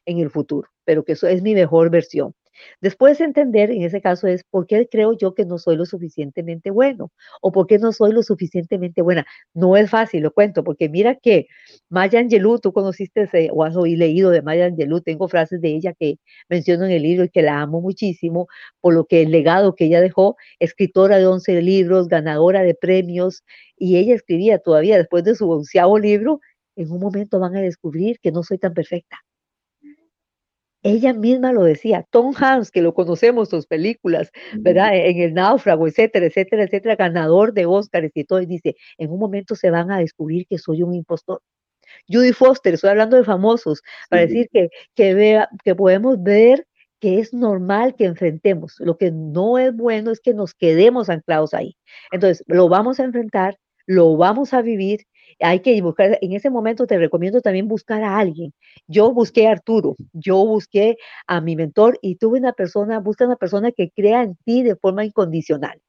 [0.06, 2.34] en el futuro, pero que eso es mi mejor versión.
[2.80, 6.70] Después entender, en ese caso, es por qué creo yo que no soy lo suficientemente
[6.70, 9.26] bueno o por qué no soy lo suficientemente buena.
[9.54, 11.46] No es fácil, lo cuento, porque mira que
[11.88, 15.94] Maya Angelou, tú conociste o has oído leído de Maya Angelou, tengo frases de ella
[15.98, 16.16] que
[16.48, 18.48] menciono en el libro y que la amo muchísimo
[18.80, 23.44] por lo que el legado que ella dejó, escritora de 11 libros, ganadora de premios,
[23.76, 26.40] y ella escribía todavía después de su onceavo libro,
[26.76, 29.18] en un momento van a descubrir que no soy tan perfecta
[30.82, 34.96] ella misma lo decía, Tom Hanks, que lo conocemos, sus películas, ¿verdad?
[34.96, 39.18] En El Náufrago, etcétera, etcétera, etcétera, ganador de Oscars y todo, y dice, en un
[39.20, 41.40] momento se van a descubrir que soy un impostor.
[42.08, 46.66] Judy Foster, estoy hablando de famosos, para decir que, que, vea, que podemos ver
[47.00, 48.76] que es normal que enfrentemos.
[48.78, 51.76] Lo que no es bueno es que nos quedemos anclados ahí.
[52.12, 55.00] Entonces, lo vamos a enfrentar, lo vamos a vivir
[55.40, 58.52] hay que buscar, en ese momento te recomiendo también buscar a alguien.
[58.86, 63.36] Yo busqué a Arturo, yo busqué a mi mentor y tuve una persona, busca una
[63.36, 65.80] persona que crea en ti de forma incondicional.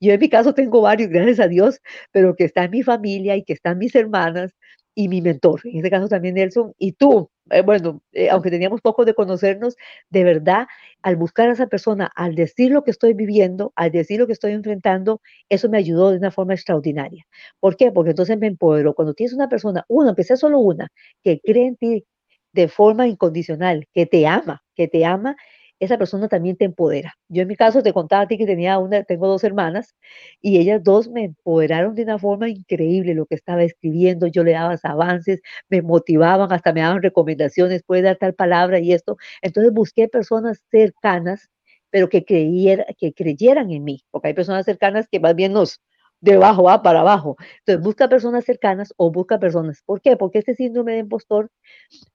[0.00, 1.80] Yo en mi caso tengo varios, gracias a Dios,
[2.12, 4.52] pero que está en mi familia y que están mis hermanas
[4.94, 8.80] y mi mentor, en este caso también Nelson, y tú, eh, bueno, eh, aunque teníamos
[8.80, 9.76] poco de conocernos,
[10.10, 10.66] de verdad,
[11.02, 14.32] al buscar a esa persona, al decir lo que estoy viviendo, al decir lo que
[14.34, 17.24] estoy enfrentando, eso me ayudó de una forma extraordinaria.
[17.60, 17.90] ¿Por qué?
[17.92, 18.94] Porque entonces me empoderó.
[18.94, 20.88] Cuando tienes una persona, una, aunque sea solo una,
[21.22, 22.04] que cree en ti
[22.52, 25.36] de forma incondicional, que te ama, que te ama,
[25.84, 27.14] esa persona también te empodera.
[27.28, 29.96] Yo en mi caso te contaba a ti que tenía una, tengo dos hermanas
[30.40, 34.52] y ellas dos me empoderaron de una forma increíble lo que estaba escribiendo, yo le
[34.52, 39.16] daba avances, me motivaban, hasta me daban recomendaciones, puede dar tal palabra y esto.
[39.42, 41.48] Entonces busqué personas cercanas,
[41.90, 45.80] pero que, creyera, que creyeran en mí, porque hay personas cercanas que más bien nos,
[46.22, 47.36] de abajo para abajo.
[47.58, 49.82] Entonces, busca personas cercanas o busca personas.
[49.84, 50.16] ¿Por qué?
[50.16, 51.50] Porque este síndrome de impostor,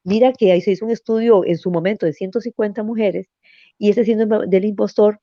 [0.03, 3.27] mira que ahí se hizo un estudio en su momento de 150 mujeres
[3.77, 5.19] y ese síndrome del impostor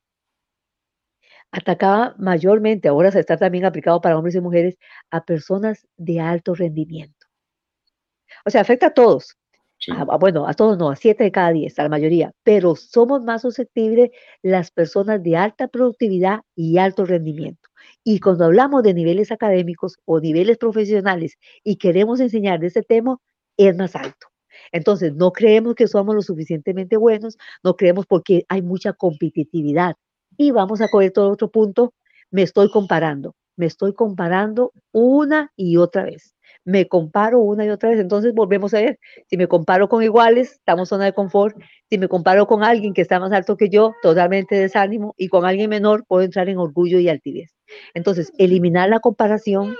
[1.51, 4.77] atacaba mayormente, ahora se está también aplicado para hombres y mujeres,
[5.11, 7.27] a personas de alto rendimiento.
[8.45, 9.37] O sea, afecta a todos.
[10.19, 13.41] bueno, a todos no, a siete de cada diez, a la mayoría, pero somos más
[13.41, 14.09] susceptibles
[14.41, 17.69] las personas de alta productividad y alto rendimiento.
[18.03, 23.17] Y cuando hablamos de niveles académicos o niveles profesionales y queremos enseñar de ese tema,
[23.57, 24.27] es más alto.
[24.75, 29.95] Entonces, no creemos que somos lo suficientemente buenos, no creemos porque hay mucha competitividad.
[30.35, 31.93] Y vamos a coger todo otro punto,
[32.29, 36.35] me estoy comparando, me estoy comparando una y otra vez.
[36.65, 40.51] Me comparo una y otra vez, entonces volvemos a ver, si me comparo con iguales,
[40.53, 41.55] estamos en zona de confort,
[41.89, 45.45] si me comparo con alguien que está más alto que yo, totalmente desánimo, y con
[45.45, 47.55] alguien menor, puedo entrar en orgullo y altivez.
[47.93, 49.73] Entonces, eliminar la comparación,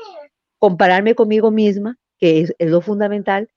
[0.58, 3.50] compararme conmigo misma, que es, lo fundamental,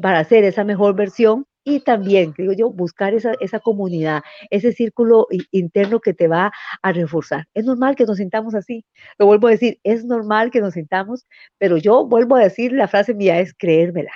[0.00, 5.26] para hacer esa mejor versión y también, digo yo, buscar esa, esa comunidad, ese círculo
[5.50, 7.46] interno que te va a reforzar.
[7.54, 8.84] Es normal que nos sintamos así.
[9.18, 11.26] Lo vuelvo a decir, es normal que nos sintamos,
[11.58, 14.12] pero yo vuelvo a decir, la frase mía es creérmela.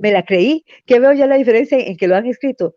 [0.00, 0.64] Me la creí.
[0.84, 2.74] ¿Qué veo ya la diferencia en que lo han escrito?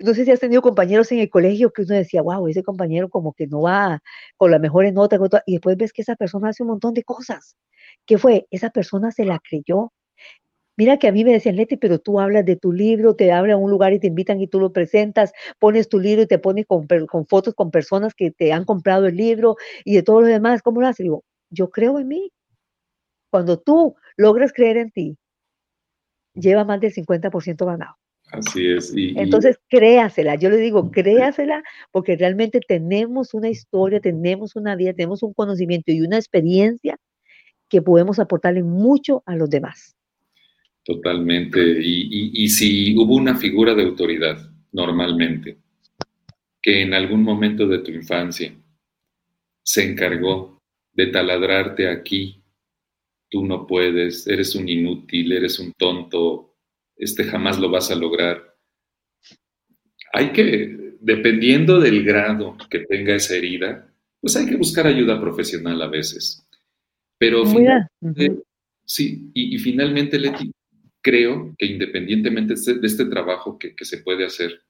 [0.00, 3.08] no sé si has tenido compañeros en el colegio que uno decía, wow, ese compañero
[3.08, 4.02] como que no va
[4.36, 7.56] con las mejores notas, y después ves que esa persona hace un montón de cosas
[8.06, 8.46] ¿Qué fue?
[8.50, 9.92] Esa persona se la creyó.
[10.76, 13.54] Mira que a mí me decían, Leti, pero tú hablas de tu libro, te abren
[13.54, 16.38] a un lugar y te invitan y tú lo presentas, pones tu libro y te
[16.38, 20.20] pones con, con fotos con personas que te han comprado el libro y de todo
[20.22, 20.62] lo demás.
[20.62, 21.04] ¿Cómo lo haces?
[21.04, 22.30] Digo, yo creo en mí.
[23.30, 25.16] Cuando tú logras creer en ti,
[26.34, 27.96] lleva más del 50% ganado.
[28.32, 28.92] Así es.
[28.96, 30.34] Entonces, créasela.
[30.34, 31.62] Yo le digo, créasela
[31.92, 36.96] porque realmente tenemos una historia, tenemos una vida, tenemos un conocimiento y una experiencia
[37.68, 39.96] que podemos aportarle mucho a los demás.
[40.84, 41.60] Totalmente.
[41.80, 45.58] Y, si hubo una figura de autoridad, normalmente,
[46.60, 48.54] que en algún momento de tu infancia
[49.62, 50.62] se encargó
[50.92, 52.42] de taladrarte aquí,
[53.30, 56.54] tú no puedes, eres un inútil, eres un tonto,
[56.96, 58.54] este jamás lo vas a lograr.
[60.12, 65.80] Hay que, dependiendo del grado que tenga esa herida, pues hay que buscar ayuda profesional
[65.82, 66.46] a veces.
[67.18, 67.44] Pero
[68.84, 70.52] sí, y, finalmente, Leti,
[71.04, 74.62] creo que independientemente de este trabajo que, se puede hacer,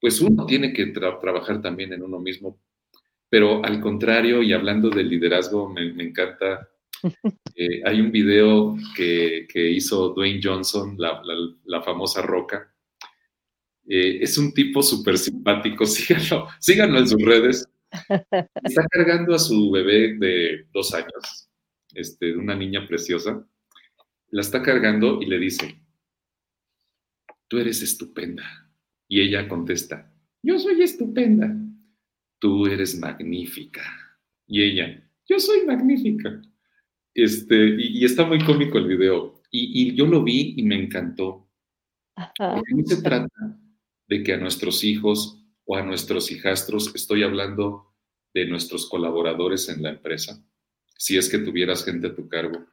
[0.00, 2.58] pues uno tiene que trabajar también en uno mismo.
[3.28, 6.66] Pero al contrario, y hablando del liderazgo, me, encanta,
[7.54, 12.72] eh, hay un video que, hizo Dwayne Johnson, la, famosa roca.
[13.86, 17.68] Eh, es un tipo súper simpático, síganlo, síganlo en sus redes.
[18.64, 21.50] Está cargando a su bebé de dos años,
[21.94, 23.46] este, una niña preciosa
[24.30, 25.80] la está cargando y le dice,
[27.48, 28.44] tú eres estupenda.
[29.08, 30.12] Y ella contesta,
[30.42, 31.56] yo soy estupenda.
[32.38, 33.82] Tú eres magnífica.
[34.46, 36.40] Y ella, yo soy magnífica.
[37.14, 39.42] Este, y, está muy cómico el video.
[39.50, 41.50] Y, yo lo vi y me encantó.
[42.16, 43.58] no se trata
[44.06, 47.92] de que a nuestros hijos o a nuestros hijastros, estoy hablando
[48.32, 50.40] de nuestros colaboradores en la empresa,
[50.96, 52.66] si es que tuvieras gente a tu cargo,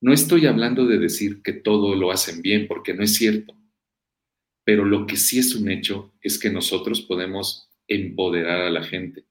[0.00, 3.54] no estoy hablando de decir que todo lo hacen bien, porque no es cierto.
[4.64, 9.24] Pero lo que sí es un hecho es que nosotros podemos empoderar a la gente.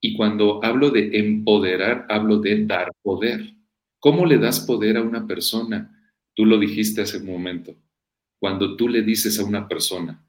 [0.00, 3.54] Y cuando hablo de empoderar, hablo de dar poder.
[3.98, 6.12] ¿Cómo le das poder a una persona?
[6.34, 7.76] Tú lo dijiste hace un momento.
[8.38, 10.26] Cuando tú le dices a una persona,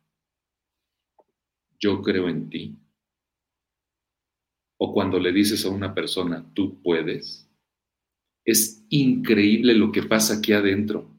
[1.79, 2.77] yo creo en ti,
[4.77, 7.49] o cuando le dices a una persona, tú puedes,
[8.45, 11.09] es increíble lo que pasa aquí adentro.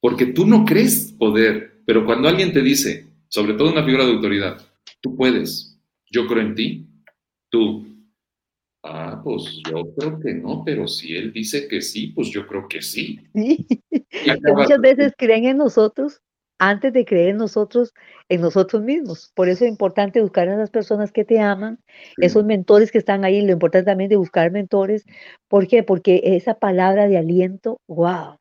[0.00, 4.12] Porque tú no crees poder, pero cuando alguien te dice, sobre todo una figura de
[4.12, 4.66] autoridad,
[5.00, 5.78] tú puedes,
[6.10, 6.86] yo creo en ti,
[7.50, 7.86] tú,
[8.82, 12.66] ah, pues yo creo que no, pero si él dice que sí, pues yo creo
[12.66, 13.20] que sí.
[13.34, 13.66] sí.
[14.56, 16.22] Muchas veces creen en nosotros
[16.60, 17.92] antes de creer en nosotros,
[18.28, 19.32] en nosotros mismos.
[19.34, 21.80] Por eso es importante buscar a esas personas que te aman,
[22.18, 23.40] esos mentores que están ahí.
[23.40, 25.04] Lo importante también de buscar mentores.
[25.48, 25.82] ¿Por qué?
[25.82, 28.36] Porque esa palabra de aliento, wow.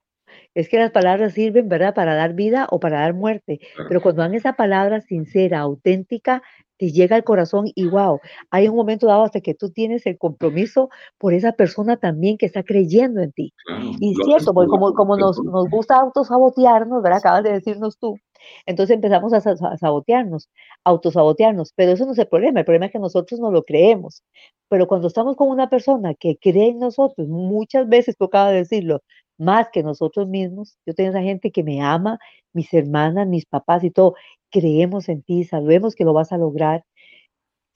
[0.54, 1.94] Es que las palabras sirven, ¿verdad?
[1.94, 3.60] Para dar vida o para dar muerte.
[3.88, 6.44] Pero cuando dan esa palabra sincera, auténtica,
[6.80, 8.20] te llega al corazón y wow,
[8.50, 12.46] hay un momento dado hasta que tú tienes el compromiso por esa persona también que
[12.46, 13.54] está creyendo en ti.
[14.00, 17.20] y es cierto, porque como, como nos, nos gusta autosabotearnos, ¿verdad?
[17.20, 18.18] Acabas de decirnos tú,
[18.66, 19.42] entonces empezamos a,
[19.78, 20.50] sabotearnos,
[20.84, 24.24] autosabotearnos, pero eso no es el problema, el problema es que nosotros no lo creemos.
[24.70, 29.02] Pero cuando estamos con una persona que cree en nosotros, muchas veces, de decirlo,
[29.38, 32.20] más que nosotros mismos, yo tengo esa gente que me ama,
[32.54, 34.16] mis hermanas, mis papás y todo,
[34.52, 36.84] creemos en ti, sabemos que lo vas a lograr.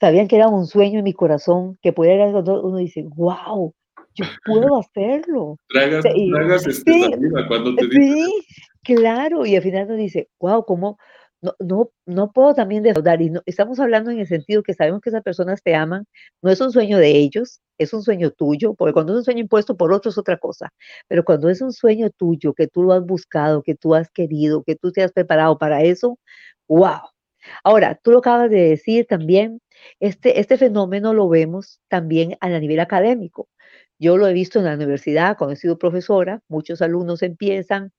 [0.00, 3.72] Sabían que era un sueño en mi corazón, que pudiera ir algo, uno dice, wow,
[4.14, 5.58] yo puedo hacerlo.
[5.68, 7.10] Tragas, tragas este sí,
[7.48, 8.46] cuando te Sí,
[8.82, 10.98] claro, y al final uno dice, wow, ¿cómo?
[11.42, 13.20] No, no, no puedo también defraudar.
[13.20, 16.06] Y no, estamos hablando en el sentido que sabemos que esas personas te aman,
[16.42, 19.40] no es un sueño de ellos, es un sueño tuyo, porque cuando es un sueño
[19.40, 20.72] impuesto por otro es otra cosa,
[21.06, 24.62] pero cuando es un sueño tuyo, que tú lo has buscado, que tú has querido,
[24.62, 26.18] que tú te has preparado para eso,
[26.68, 27.00] wow.
[27.62, 29.60] Ahora, tú lo acabas de decir también,
[30.00, 33.48] este, este fenómeno lo vemos también a nivel académico.
[33.98, 37.92] Yo lo he visto en la universidad, cuando he sido profesora, muchos alumnos empiezan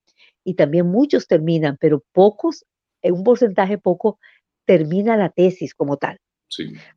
[0.44, 2.64] y también muchos terminan, pero pocos,
[3.02, 4.18] en un porcentaje poco,
[4.64, 6.18] termina la tesis como tal.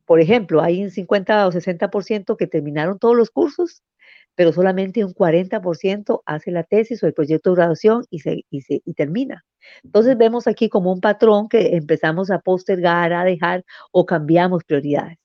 [0.04, 3.82] Por ejemplo, hay un 50 o 60% que terminaron todos los cursos,
[4.40, 8.62] pero solamente un 40% hace la tesis o el proyecto de graduación y, se, y,
[8.62, 9.44] se, y termina.
[9.84, 15.18] Entonces vemos aquí como un patrón que empezamos a postergar, a dejar o cambiamos prioridades.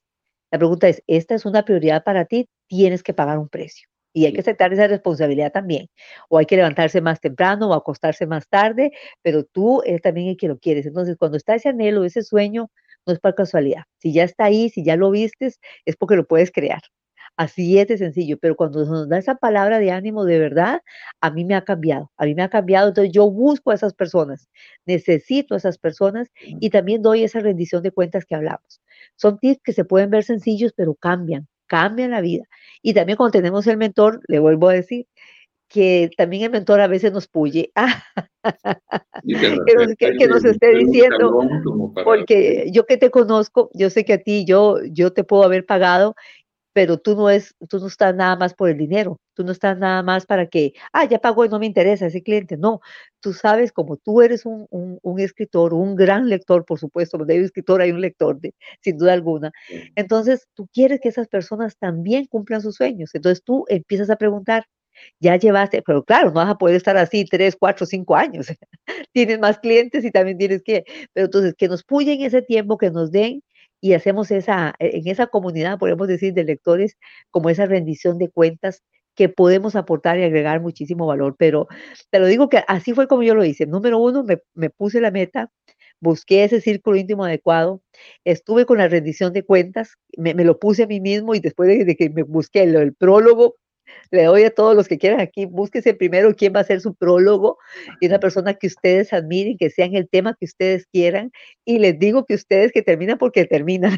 [0.52, 2.50] La pregunta es, ¿esta es una prioridad para ti?
[2.68, 3.88] Tienes que pagar un precio.
[4.12, 5.88] Y hay que aceptar esa responsabilidad también.
[6.28, 8.92] O hay que levantarse más temprano o acostarse más tarde,
[9.22, 10.88] pero tú eres también el que lo quieres.
[10.88, 12.70] Entonces, cuando está ese anhelo, ese sueño,
[13.08, 13.84] no es por casualidad.
[14.00, 16.82] Si ya está ahí, si ya lo vistes, es porque lo puedes crear.
[17.38, 20.82] Así es de sencillo, pero cuando nos da esa palabra de ánimo de verdad,
[21.20, 23.94] a mí me ha cambiado, a mí me ha cambiado, entonces yo busco a esas
[23.94, 24.48] personas,
[24.86, 28.82] necesito a esas personas y también doy esa rendición de cuentas que hablamos.
[29.18, 32.46] Son tips que se pueden ver sencillos, pero cambian, cambian la vida.
[32.82, 35.08] Y también cuando tenemos el mentor, le vuelvo a decir,
[35.68, 37.72] que también el mentor a veces nos puye,
[39.28, 41.40] que, nos esté diciendo,
[42.04, 45.66] porque yo que te conozco, yo sé que a ti yo, yo te puedo haber
[45.66, 46.16] pagado
[46.76, 49.78] pero tú no es, tú no estás nada más por el dinero, tú no estás
[49.78, 52.58] nada más para que, ah, ya pagó y no me interesa ese cliente.
[52.58, 52.82] No,
[53.22, 57.40] tú sabes, como tú eres un, un, escritor, un gran lector, por supuesto, donde hay
[57.40, 59.54] un escritor hay un lector, de, sin duda alguna.
[59.96, 63.12] Entonces, tú quieres que esas personas también cumplan sus sueños.
[63.16, 64.66] Entonces, tú empiezas a preguntar,
[65.22, 68.48] ya llevaste, pero claro, no vas a poder estar así tres, cuatro, cinco años.
[69.14, 72.92] tienes más clientes y también tienes que, pero entonces que nos puyen ese tiempo, que
[72.92, 73.42] nos den
[73.86, 76.98] y hacemos esa, e, en esa comunidad, podemos decir, de lectores,
[77.30, 78.82] como esa rendición de cuentas
[79.14, 81.36] que podemos aportar y agregar muchísimo valor.
[81.38, 81.68] Pero
[82.10, 83.68] te lo digo que así fue como yo lo hice.
[83.68, 85.52] Número uno, me, me puse la meta,
[86.00, 87.84] busqué ese círculo íntimo adecuado,
[88.24, 91.86] estuve con la rendición de cuentas, me, me lo puse a mí mismo y después
[91.86, 93.56] de, que me busqué el, prólogo,
[94.12, 96.96] le doy a todos los que quieran aquí, búsquese primero quién va a ser su
[96.96, 97.58] prólogo
[98.00, 101.32] y una persona que ustedes admiren, que sean el tema que ustedes quieran.
[101.66, 103.98] Y les digo que ustedes que terminan porque terminan.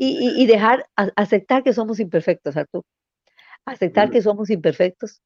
[0.00, 2.84] y, dejar, aceptar que somos imperfectos, Arturo.
[3.64, 5.22] Aceptar que somos imperfectos,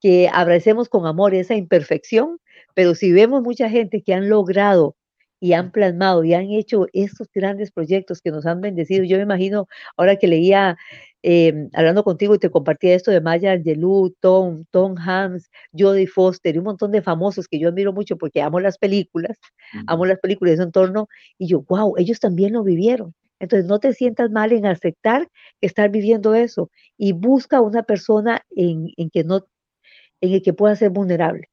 [0.00, 2.38] que abracemos con amor esa imperfección,
[2.74, 4.96] pero si vemos mucha gente que han logrado
[5.40, 9.04] y han plasmado y han hecho estos grandes proyectos que nos han bendecido.
[9.04, 9.66] Yo me imagino,
[9.96, 10.76] ahora que leía
[11.22, 16.54] Em, hablando contigo y te compartía esto de Maya Angelou, Tom, Tom Hanks, Jodie Foster
[16.54, 19.36] y un montón de famosos que yo admiro mucho porque amo las películas,
[19.86, 23.14] amo las películas de ese entorno y yo, wow, ellos también lo vivieron.
[23.38, 25.28] Entonces no te sientas mal en aceptar
[25.60, 29.46] que estar viviendo eso y busca una persona en, en que no,
[30.22, 31.48] en el que pueda ser vulnerable.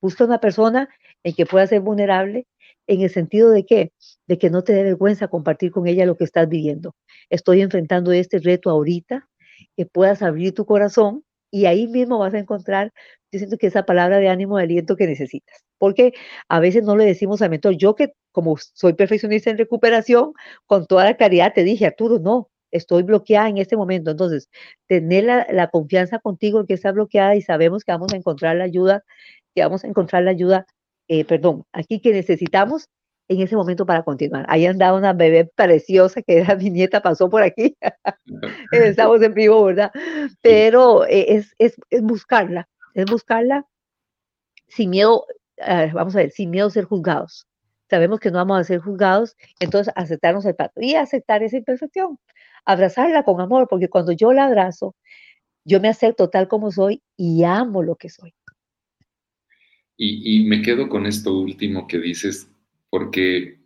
[0.00, 0.88] Busca una persona
[1.24, 2.46] en que pueda ser vulnerable
[2.86, 3.92] en el sentido de que,
[4.26, 6.94] de que no te dé vergüenza compartir con ella lo que estás viviendo.
[7.30, 9.28] Estoy enfrentando este reto ahorita,
[9.76, 12.92] que puedas abrir tu corazón y ahí mismo vas a encontrar,
[13.32, 15.64] yo siento que esa palabra de ánimo, de aliento que necesitas.
[15.78, 16.12] Porque
[16.48, 20.32] a veces no le decimos al mentor, yo que como soy perfeccionista en recuperación,
[20.66, 24.10] con toda la claridad te dije, Arturo, no, estoy bloqueada en este momento.
[24.10, 24.50] Entonces,
[24.86, 28.64] tener la, la confianza contigo que está bloqueada y sabemos que vamos a encontrar la
[28.64, 29.04] ayuda,
[29.54, 30.66] que vamos a encontrar la ayuda
[31.08, 32.88] eh, perdón, aquí que necesitamos
[33.28, 34.46] en ese momento para continuar.
[34.48, 37.76] Ahí andaba una bebé preciosa que era mi nieta, pasó por aquí.
[38.72, 39.90] Estamos en vivo, ¿verdad?
[40.42, 43.66] Pero eh, es, es, es, buscarla, es buscarla
[44.68, 45.24] sin miedo,
[45.94, 47.46] vamos a ver, sin miedo a ser juzgados.
[47.88, 52.18] Sabemos que no vamos a ser juzgados, entonces aceptarnos el pato y aceptar esa imperfección,
[52.64, 54.96] abrazarla con amor, porque cuando yo la abrazo,
[55.64, 58.34] yo me acepto tal como soy y amo lo que soy.
[59.98, 62.50] Y, me quedo con esto último que dices,
[62.90, 63.60] porque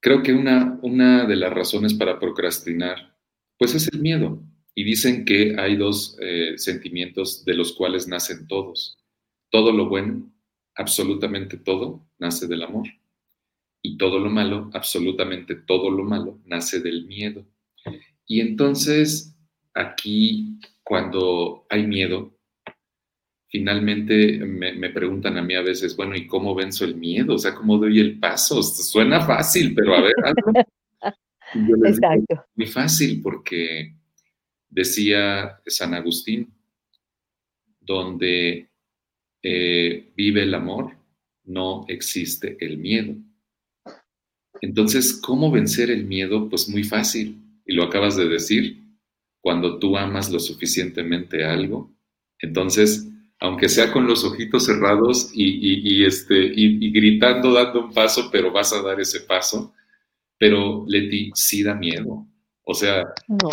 [0.00, 3.16] creo que una, una de las razones para procrastinar,
[3.58, 4.42] pues es el miedo.
[4.74, 8.98] Y dicen que hay dos eh, sentimientos de los cuales nacen todos.
[9.50, 10.30] Todo lo bueno,
[10.74, 12.86] absolutamente todo, nace del amor.
[13.80, 17.46] Y todo lo malo, absolutamente todo lo malo, nace del miedo.
[18.26, 19.34] Y entonces,
[19.72, 22.35] aquí, cuando hay miedo,
[23.48, 27.34] finalmente me, preguntan a mí a veces, bueno, ¿y cómo venzo el miedo?
[27.34, 28.62] O sea, ¿cómo doy el paso?
[28.62, 30.14] Suena fácil, pero a ver,
[31.86, 32.44] Exacto.
[32.54, 33.94] muy fácil porque
[34.68, 36.52] decía San Agustín,
[37.80, 38.68] donde
[39.42, 40.96] eh, vive el amor,
[41.44, 43.14] no existe el miedo.
[44.60, 46.48] Entonces, ¿cómo vencer el miedo?
[46.48, 48.82] Pues muy fácil, y lo acabas de decir,
[49.40, 51.94] cuando tú amas lo suficientemente algo,
[52.40, 53.08] entonces
[53.40, 58.72] aunque sea con los ojitos cerrados y, este, y, gritando, dando un paso, pero vas
[58.72, 59.74] a dar ese paso.
[60.38, 62.26] Pero Leti, sí da miedo.
[62.68, 63.04] O sea.
[63.28, 63.48] No,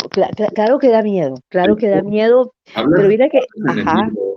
[0.54, 2.52] claro que da miedo, claro que da miedo.
[2.74, 3.40] Pero mira que.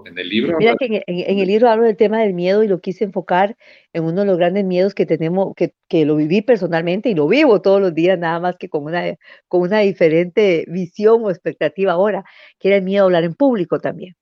[0.06, 2.80] En, el libro, Mira que en, el libro hablo del tema del miedo y lo
[2.80, 3.58] quise enfocar
[3.92, 7.28] en uno de los grandes miedos que tenemos, que, que lo viví personalmente y lo
[7.28, 9.16] vivo todos los días, nada más que con una,
[9.48, 12.24] con una diferente visión o expectativa ahora,
[12.60, 14.16] que era el miedo a hablar en público también.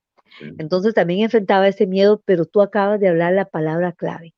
[0.58, 4.34] Entonces también enfrentaba ese miedo, pero tú acabas de hablar la palabra clave.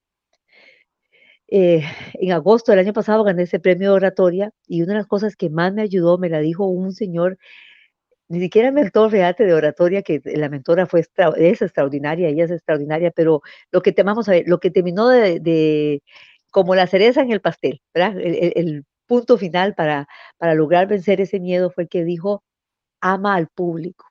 [1.50, 1.82] Eh,
[2.16, 5.36] en agosto del año pasado gané ese premio de oratoria y una de las cosas
[5.38, 7.38] que más me ayudó, me la dijo un señor,
[8.28, 11.02] ni siquiera mentor reate de oratoria, que la mentora fue
[11.38, 13.42] es extraordinaria, ella es extraordinaria, pero
[13.72, 16.04] lo que te vamos a ver, lo que terminó de,
[16.52, 18.20] como la cereza en el pastel, ¿verdad?
[18.20, 20.06] El, punto final para,
[20.38, 22.44] para lograr vencer ese miedo fue que dijo,
[23.00, 24.07] ama al público,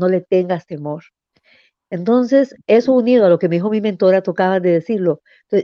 [0.00, 1.04] no le tengas temor.
[1.90, 5.22] Entonces, eso unido a lo que me dijo mi mentora, tocaba de decirlo.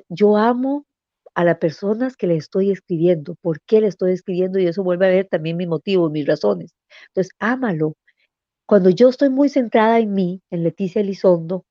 [0.08, 0.86] yo amo
[1.34, 5.06] a las personas que le estoy escribiendo, por qué le estoy escribiendo y eso vuelve
[5.06, 6.74] a ver también mis motivos, mis razones.
[7.08, 7.94] Entonces, ámalo.
[8.66, 11.64] Cuando yo estoy muy centrada en mí, en Leticia Elizondo,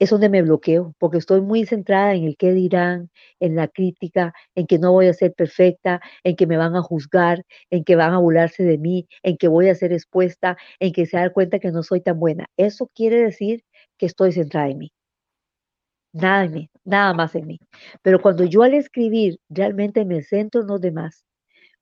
[0.00, 4.32] es donde me bloqueo, porque estoy muy centrada en el qué dirán, en la crítica,
[4.54, 7.96] en que no voy a ser perfecta, en que me van a juzgar, en que
[7.96, 11.30] van a burlarse de mí, en que voy a ser expuesta, en que se dan
[11.30, 12.46] cuenta que no soy tan buena.
[12.56, 13.62] Eso quiere decir
[13.98, 14.92] que estoy centrada en mí.
[16.12, 17.58] Nada en mí, nada más en mí.
[18.02, 21.24] Pero cuando yo al escribir realmente me centro en los demás,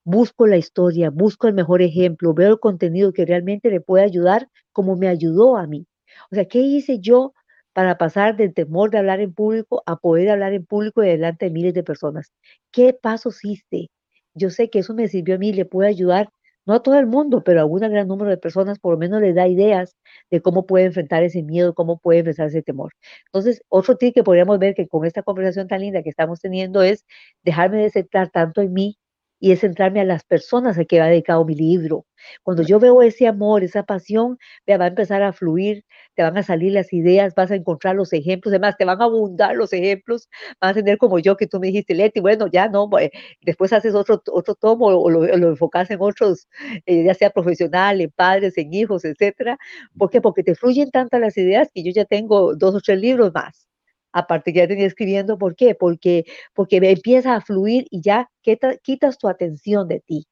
[0.04, 4.48] busco la historia, busco el mejor ejemplo, veo el contenido que realmente le puede ayudar
[4.72, 5.86] como me ayudó a mí.
[6.30, 7.32] O sea, ¿qué hice yo
[7.79, 11.45] para pasar del temor de hablar en público a poder hablar en público y delante
[11.45, 12.33] de miles de personas.
[12.72, 13.89] ¿Qué pasos hiciste?
[14.35, 16.29] Yo sé que eso me sirvió a mí, le puede ayudar,
[16.66, 19.20] no a todo el mundo, pero a un gran número de personas, por lo menos
[19.20, 19.97] le da ideas
[20.29, 22.95] de cómo puede enfrentar ese miedo, cómo puede enfrentar ese temor.
[23.26, 26.83] Entonces, otro tip que podríamos ver que con esta conversación tan linda que estamos teniendo
[26.83, 27.07] es
[27.45, 28.99] dejarme de centrar tanto en mí
[29.41, 32.07] y es centrarme a las personas a que va dedicado mi libro.
[32.43, 35.84] Cuando yo veo ese amor, esa pasión, va a empezar a fluir,
[36.14, 39.05] te van a salir las ideas, vas a encontrar los ejemplos, además te van a
[39.05, 40.28] abundar los ejemplos,
[40.61, 42.91] vas a tener como yo que tú me dijiste, Leti, bueno, ya no,
[43.43, 46.49] después haces otro, otro tomo o lo, enfocas en otros,
[46.86, 49.59] eh, ya sea profesional, en padres, en hijos, etcétera.
[49.97, 50.20] ¿Por qué?
[50.20, 53.67] Porque te fluyen tantas las ideas que yo ya tengo dos o tres libros más
[54.18, 55.74] aparte que ya tenía escribiendo, ¿por qué?
[55.74, 58.28] Porque, porque empieza a fluir y ya
[58.82, 60.26] quitas tu atención de ti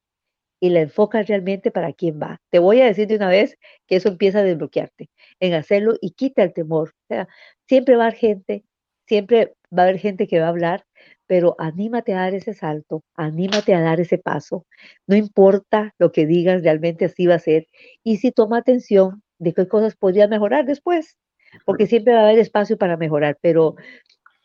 [0.60, 2.40] y la enfocas realmente para quién va.
[2.50, 3.56] Te voy a decir de una vez
[3.86, 5.10] que eso empieza a desbloquearte
[5.40, 6.90] en hacerlo y quita el temor.
[6.90, 7.28] O sea,
[7.68, 8.64] siempre va a haber gente,
[9.06, 10.84] siempre va a haber gente que va a hablar,
[11.26, 14.66] pero anímate a dar ese salto, anímate a dar ese paso.
[15.06, 17.66] No importa lo que digas, realmente así va a ser.
[18.04, 21.16] Y si toma atención de qué cosas podría mejorar después,
[21.64, 23.38] porque siempre va a haber espacio para mejorar.
[23.40, 23.76] Pero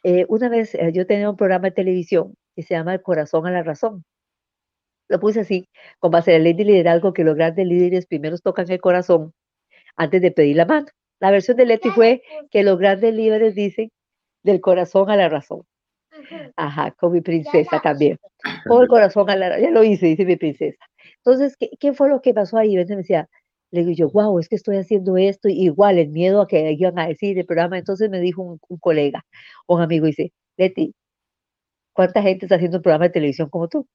[0.03, 3.47] eh, una vez eh, yo tenía un programa de televisión que se llama El corazón
[3.47, 4.03] a la razón.
[5.07, 5.67] Lo puse así,
[5.99, 9.33] con base en la ley de liderazgo, que los grandes líderes primero tocan el corazón
[9.95, 10.87] antes de pedir la mano.
[11.19, 13.91] La versión de Leti fue que los grandes líderes dicen
[14.43, 15.63] del corazón a la razón.
[16.55, 18.17] Ajá, con mi princesa también.
[18.67, 19.63] Con el corazón a la razón.
[19.63, 20.83] Ya lo hice, dice mi princesa.
[21.17, 22.75] Entonces, ¿qué, ¿qué, fue lo que pasó ahí?
[22.75, 23.29] Me decía,
[23.71, 26.99] le digo yo, wow, es que estoy haciendo esto, igual el miedo a que iban
[26.99, 27.77] a decir el programa.
[27.77, 29.25] Entonces me dijo un, colega,
[29.67, 30.93] un amigo, dice, Leti,
[31.93, 33.87] ¿cuánta gente está haciendo un programa de televisión como tú?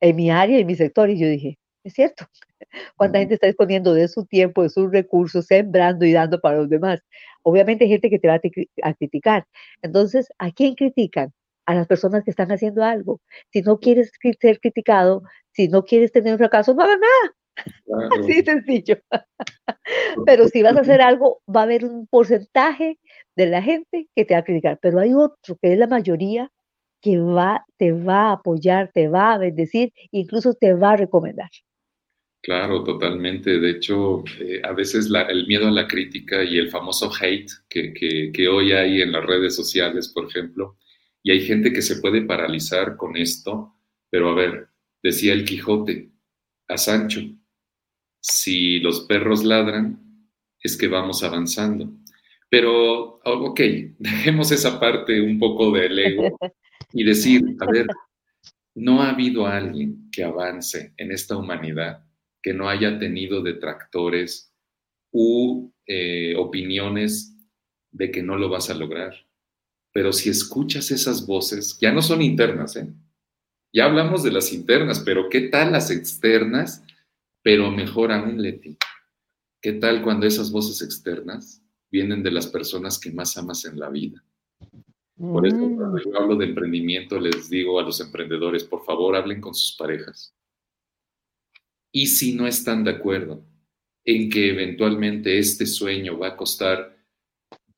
[0.00, 1.10] En mi área, en mi sector.
[1.10, 2.26] Y yo dije, es cierto.
[2.96, 6.68] ¿Cuánta gente está disponiendo de su tiempo, de sus recursos, sembrando y dando para los
[6.68, 7.00] demás?
[7.42, 9.46] Obviamente hay gente que te va a, a criticar.
[9.82, 11.32] Entonces, ¿a quién critican?
[11.66, 13.20] A las personas que están haciendo algo.
[13.52, 17.36] Si no quieres ser criticado, si no quieres tener un fracaso, no hagas nada
[18.18, 18.98] Así sencillo.
[20.24, 22.98] Pero si vas a hacer algo, va a haber un porcentaje
[23.36, 26.50] de la gente que te va a criticar, pero hay otro que es la mayoría
[27.00, 31.50] que va, te va a apoyar, te va a bendecir, incluso te va a recomendar.
[32.42, 33.58] Claro, totalmente.
[33.58, 37.92] De hecho, eh, a veces el miedo a la crítica y el famoso hate que,
[37.92, 40.76] que, que hoy hay en las redes sociales, por ejemplo,
[41.22, 43.74] y hay gente que se puede paralizar con esto,
[44.10, 44.68] pero a ver,
[45.02, 46.12] decía el Quijote
[46.68, 47.20] a Sancho,
[48.28, 50.00] si los perros ladran,
[50.60, 51.92] es que vamos avanzando.
[52.50, 53.60] Pero, ok,
[53.98, 56.36] dejemos esa parte un poco del ego
[56.92, 57.86] y decir, a ver,
[58.74, 62.04] no ha habido alguien que avance en esta humanidad
[62.42, 64.52] que no haya tenido detractores
[65.12, 67.36] u eh, opiniones
[67.92, 69.14] de que no lo vas a lograr.
[69.92, 72.88] Pero si escuchas esas voces, ya no son internas, ¿eh?
[73.72, 76.82] Ya hablamos de las internas, pero ¿qué tal las externas
[77.46, 78.76] pero mejor aún, Leti,
[79.62, 83.88] ¿qué tal cuando esas voces externas vienen de las personas que más amas en la
[83.88, 84.20] vida?
[85.16, 86.00] Por eso, cuando mm.
[86.04, 90.34] yo hablo de emprendimiento, les digo a los emprendedores, por favor, hablen con sus parejas.
[91.92, 93.46] Y si no están de acuerdo
[94.04, 96.98] en que eventualmente este sueño va a costar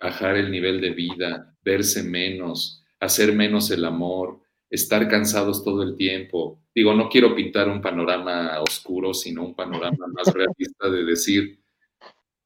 [0.01, 4.41] bajar el nivel de vida, verse menos, hacer menos el amor,
[4.71, 6.59] estar cansados todo el tiempo.
[6.79, 11.59] Digo, no quiero pintar un panorama oscuro, sino un panorama más realista de decir,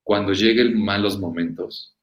[0.02, 1.98] cuando lleguen malos momentos,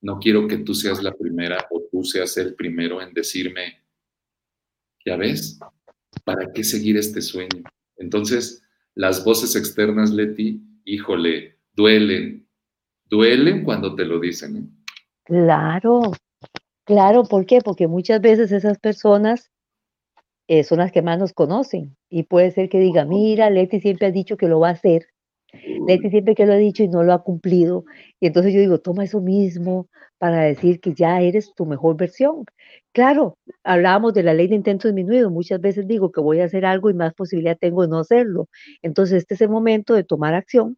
[0.00, 3.80] no quiero que tú seas la primera o tú seas el primero en decirme,
[5.06, 5.60] ya ves,
[6.24, 7.62] ¿para qué seguir este sueño?
[7.96, 8.60] Entonces,
[8.96, 12.44] las voces externas, Leti, híjole, duelen,
[13.04, 14.56] duelen cuando te lo dicen.
[14.56, 14.68] ¿eh?
[15.22, 16.10] Claro,
[16.82, 17.60] claro, ¿por qué?
[17.60, 19.52] Porque muchas veces esas personas
[20.48, 21.96] eh, son las que más nos conocen.
[22.10, 25.06] Y puede ser que diga, mira, Leti siempre ha dicho que lo va a hacer.
[25.86, 27.84] Leti siempre que lo ha dicho y no lo ha cumplido.
[28.20, 29.88] Y entonces yo digo, toma eso mismo
[30.18, 32.44] para decir que ya eres tu mejor versión.
[32.92, 35.30] Claro, hablábamos de la ley de intento disminuido.
[35.30, 38.48] Muchas veces digo que voy a hacer algo y más posibilidad tengo de no hacerlo.
[38.82, 40.76] Entonces este es el momento de tomar acción,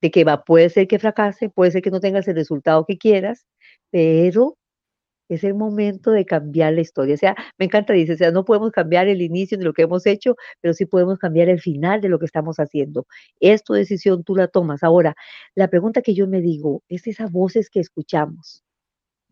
[0.00, 2.98] de que va, puede ser que fracase, puede ser que no tengas el resultado que
[2.98, 3.46] quieras,
[3.90, 4.56] pero
[5.28, 7.14] es el momento de cambiar la historia.
[7.14, 9.82] O sea, me encanta, dice, o sea, no podemos cambiar el inicio de lo que
[9.82, 13.06] hemos hecho, pero sí podemos cambiar el final de lo que estamos haciendo.
[13.40, 14.82] Es tu decisión, tú la tomas.
[14.82, 15.14] Ahora,
[15.54, 18.62] la pregunta que yo me digo es esas voces que escuchamos.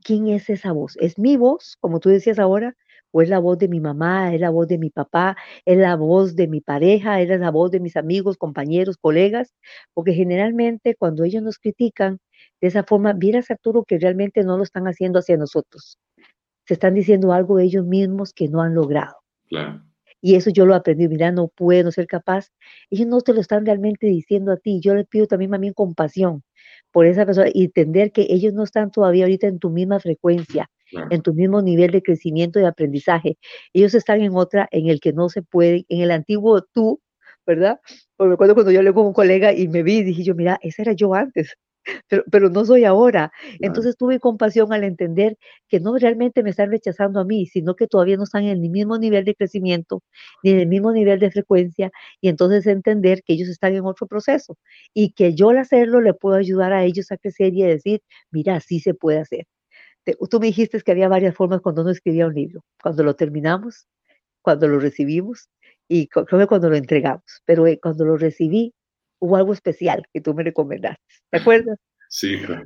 [0.05, 0.97] ¿Quién es esa voz?
[1.01, 2.75] ¿Es mi voz, como tú decías ahora?
[3.13, 4.35] ¿O es la voz de mi mamá?
[4.35, 5.37] ¿Es la voz de mi papá?
[5.65, 7.21] ¿Es la voz de mi pareja?
[7.21, 9.55] ¿Es la voz de mis amigos, compañeros, colegas?
[9.95, 12.19] Porque generalmente cuando ellos nos critican,
[12.61, 15.99] de esa forma, vieras Arturo que realmente no lo están haciendo hacia nosotros.
[16.67, 19.17] Se están diciendo algo ellos mismos que no han logrado.
[20.21, 22.51] Y eso yo lo aprendí, mira, no puedo ser capaz.
[22.91, 24.81] Ellos no te lo están realmente diciendo a ti.
[24.81, 26.45] Yo les pido también, mí compasión
[26.93, 30.71] por esa persona y entender que ellos no están todavía ahorita en tu misma frecuencia,
[31.11, 33.39] en tu mismo nivel de crecimiento y aprendizaje.
[33.73, 37.01] Ellos están en otra en el que no se puede, en el antiguo tú,
[37.45, 37.81] ¿verdad?
[38.17, 40.83] Porque recuerdo cuando yo hablé con un colega y me vi dije yo, mira, esa
[40.83, 41.57] era yo antes
[42.09, 43.33] pero, pero no soy ahora.
[43.61, 45.37] Entonces tuve compasión al entender
[45.69, 48.71] que no realmente me están rechazando a mí, sino que todavía no están en el
[48.71, 50.03] mismo nivel de crecimiento,
[50.43, 54.07] ni en el mismo nivel de frecuencia, y entonces entender que ellos están en otro
[54.07, 54.57] proceso
[54.95, 58.03] y que yo al hacerlo le puedo ayudar a ellos a crecer y a decir,
[58.31, 59.47] mira, sí se puede hacer.
[60.31, 63.87] tú me dijiste que había varias formas cuando uno escribía un libro, cuando lo terminamos,
[64.43, 65.49] cuando lo recibimos
[65.89, 68.75] y creo que cuando lo entregamos, pero eh, cuando lo recibí
[69.23, 71.01] hubo algo especial que tú me recomendaste.
[71.31, 71.79] ¿Te acuerdas?
[72.09, 72.65] Sí, claro.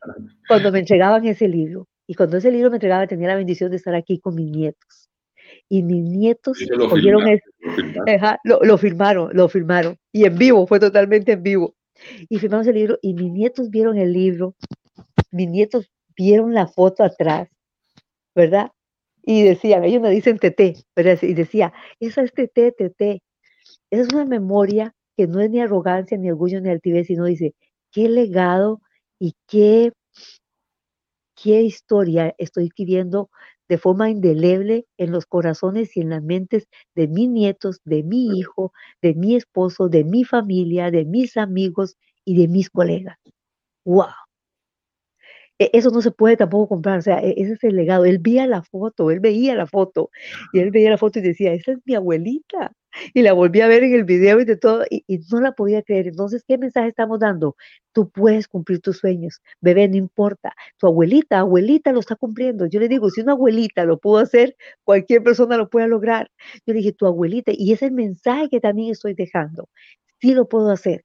[0.49, 1.87] Cuando me entregaban ese libro.
[2.07, 5.11] Y cuando ese libro me entregaba, tenía la bendición de estar aquí con mis nietos.
[5.69, 7.41] Y mis nietos lo, filmaron,
[8.45, 9.97] lo, lo, filmaron, lo filmaron.
[10.13, 11.75] Y en vivo, fue totalmente en vivo.
[12.29, 14.55] Y filmamos el libro y mis nietos vieron el libro.
[15.31, 17.49] Mis nietos vieron la foto atrás,
[18.35, 18.71] ¿verdad?
[19.23, 21.19] Y decían, ellos me dicen Tete, ¿verdad?
[21.23, 22.75] Y decía, esa es Tete.
[23.91, 27.55] Esa es una memoria que no es ni arrogancia, ni orgullo, ni altivez, sino dice,
[27.93, 28.81] qué legado
[29.19, 29.93] y qué,
[31.37, 33.31] qué historia estoy escribiendo
[33.69, 38.39] de forma indeleble en los corazones y en las mentes de mis nietos, de mi
[38.39, 43.19] hijo, de mi esposo, de mi familia, de mis amigos y de mis colegas.
[43.85, 44.26] ¡Wow!
[45.59, 48.05] E, eso no se puede tampoco comprar, o sea, e, ese es el legado.
[48.05, 50.11] Él veía la foto, él veía la foto,
[50.53, 52.73] y él veía la foto y decía, esa es mi abuelita.
[53.15, 55.83] Y la volví a ver en el video y de todo, y, no la podía
[55.83, 56.09] creer.
[56.09, 57.57] Entonces, ¿qué mensaje estamos dando?
[57.93, 60.55] Tú puedes cumplir tus sueños, bebé, no importa.
[60.79, 62.67] Tu abuelita, abuelita lo está cumpliendo.
[62.67, 66.31] Yo le digo, si una abuelita lo pudo hacer, cualquier persona lo puede lograr.
[66.67, 69.69] Yo le dije, tu abuelita, y ese es el mensaje que también estoy dejando.
[70.21, 71.05] Sí lo puedo hacer,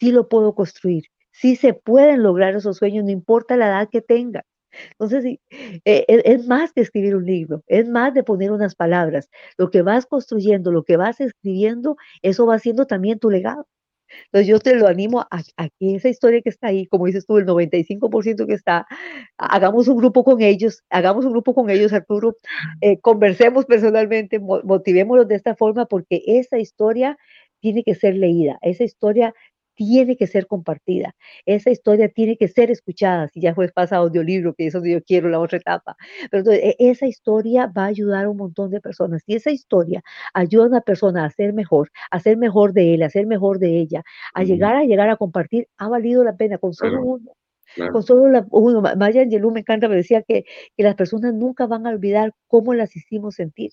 [0.00, 4.00] sí lo puedo construir, sí se pueden lograr esos sueños, no importa la edad que
[4.02, 4.44] tenga.
[4.92, 5.38] Entonces, eh,
[5.84, 9.30] e, es, más que escribir un libro, es más de poner unas palabras.
[9.56, 13.66] Lo que vas construyendo, lo que vas escribiendo, eso va siendo también tu legado.
[14.26, 15.42] Entonces yo te lo animo a,
[15.78, 18.86] que esa historia que está ahí, como dices tú, el 95% que está,
[19.36, 22.34] hagamos un grupo con ellos, hagamos un grupo con ellos, Arturo,
[22.80, 27.18] eh, conversemos personalmente, motivémoslos de esta forma, porque esa historia
[27.60, 29.34] tiene que ser leída, esa historia
[29.78, 31.14] tiene que ser compartida.
[31.46, 33.28] Esa historia tiene que ser escuchada.
[33.28, 35.96] Si ya fue pasado audiolibro, que es donde yo quiero la otra etapa.
[36.30, 39.22] Pero entonces, e, esa historia va a ayudar a un montón de personas.
[39.26, 40.02] Y esa historia
[40.34, 43.60] ayuda a una persona a ser mejor, a ser mejor de él, a ser mejor
[43.60, 44.02] de ella,
[44.34, 47.32] a llegar a llegar a compartir, ha valido la pena con solo uno.
[47.92, 50.44] Con solo uno, Maya Angelou me encanta, me decía que,
[50.76, 53.72] que las personas nunca van a olvidar cómo las hicimos sentir.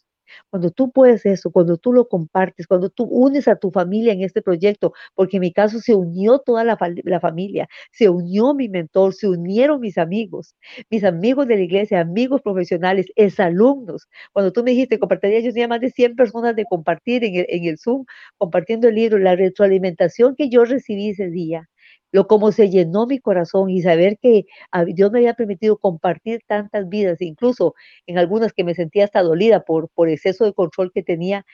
[0.50, 4.22] Cuando tú puedes eso, cuando tú lo compartes, cuando tú unes a tu familia en
[4.22, 6.78] este proyecto, porque en mi caso se unió toda la,
[7.20, 10.56] familia, se unió mi mentor, se unieron mis amigos,
[10.90, 14.08] mis amigos de la iglesia, amigos profesionales, exalumnos.
[14.34, 17.46] Cuando tú me dijiste, compartiría, yo tenía más de 100 personas de compartir en el,
[17.50, 18.06] en el Zoom,
[18.38, 21.70] compartiendo el libro, la retroalimentación que yo recibí ese día
[22.16, 24.46] lo como se llenó mi corazón y saber que
[24.94, 27.76] Dios me había permitido compartir tantas vidas, incluso
[28.08, 31.46] en algunas que me sentía hasta dolida por, por exceso de control que tenía,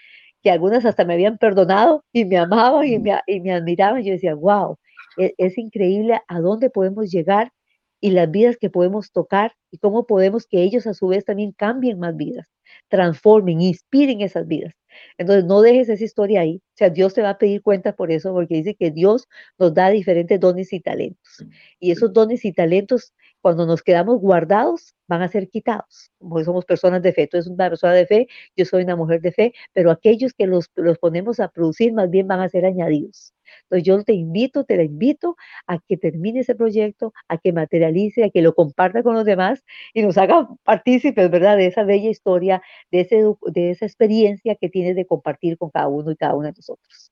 [0.44, 4.04] que algunas hasta me habían perdonado y me amaban y me, y me admiraban.
[4.04, 4.78] Yo decía, wow,
[5.18, 7.52] es, es increíble a dónde podemos llegar
[8.00, 11.54] y las vidas que podemos tocar y cómo podemos que ellos a su vez también
[11.54, 12.46] cambien más vidas,
[12.92, 14.74] transformen, inspiren esas vidas.
[15.18, 16.58] Entonces, no dejes esa historia ahí.
[16.58, 19.28] O sea, Dios te va a pedir cuenta por eso, porque dice que Dios
[19.58, 21.46] nos da diferentes dones y talentos.
[21.80, 26.66] Y esos dones y talentos Cuando nos quedamos guardados, van a ser quitados, porque somos
[26.66, 27.28] personas de fe.
[27.28, 30.48] Tú eres una persona de fe, yo soy una mujer de fe, pero aquellos que
[30.48, 33.34] los, los ponemos a producir más bien van a ser añadidos.
[33.64, 35.36] Entonces yo te invito, te la invito
[35.68, 39.64] a que termine ese proyecto, a que materialice, a que lo comparta con los demás
[39.94, 41.58] y nos haga partícipes, ¿verdad?
[41.58, 42.62] De esa bella historia,
[42.92, 46.50] de, ese, de esa experiencia que tienes de compartir con cada uno y cada una
[46.50, 47.12] de nosotros.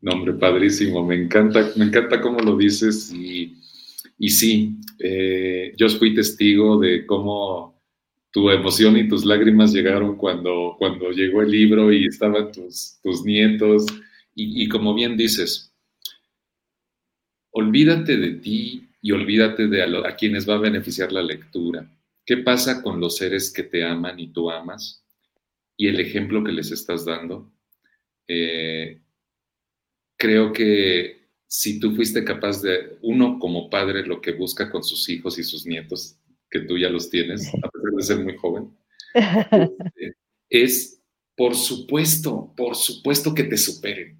[0.00, 3.56] No, hombre, padrísimo, me encanta, me encanta cómo lo dices y,
[4.18, 7.76] y sí, eh, yo fui testigo de cómo
[8.30, 13.24] tu emoción y tus lágrimas llegaron cuando, cuando llegó el libro y estaban tus, tus
[13.24, 13.86] nietos
[14.38, 15.72] y, como bien dices,
[17.50, 21.90] olvídate de ti y olvídate de a, quienes va a beneficiar la lectura.
[22.26, 25.02] ¿Qué pasa con los seres que te aman y tú amas?
[25.74, 27.50] Y el ejemplo que les estás dando.
[28.28, 29.00] Eh,
[30.18, 35.08] creo que si tú fuiste capaz de, uno como padre, lo que busca con sus
[35.08, 36.18] hijos y sus nietos,
[36.50, 38.70] que tú ya los tienes, a pesar de ser muy joven,
[40.50, 41.02] es,
[41.36, 44.18] por supuesto, por supuesto que te superen.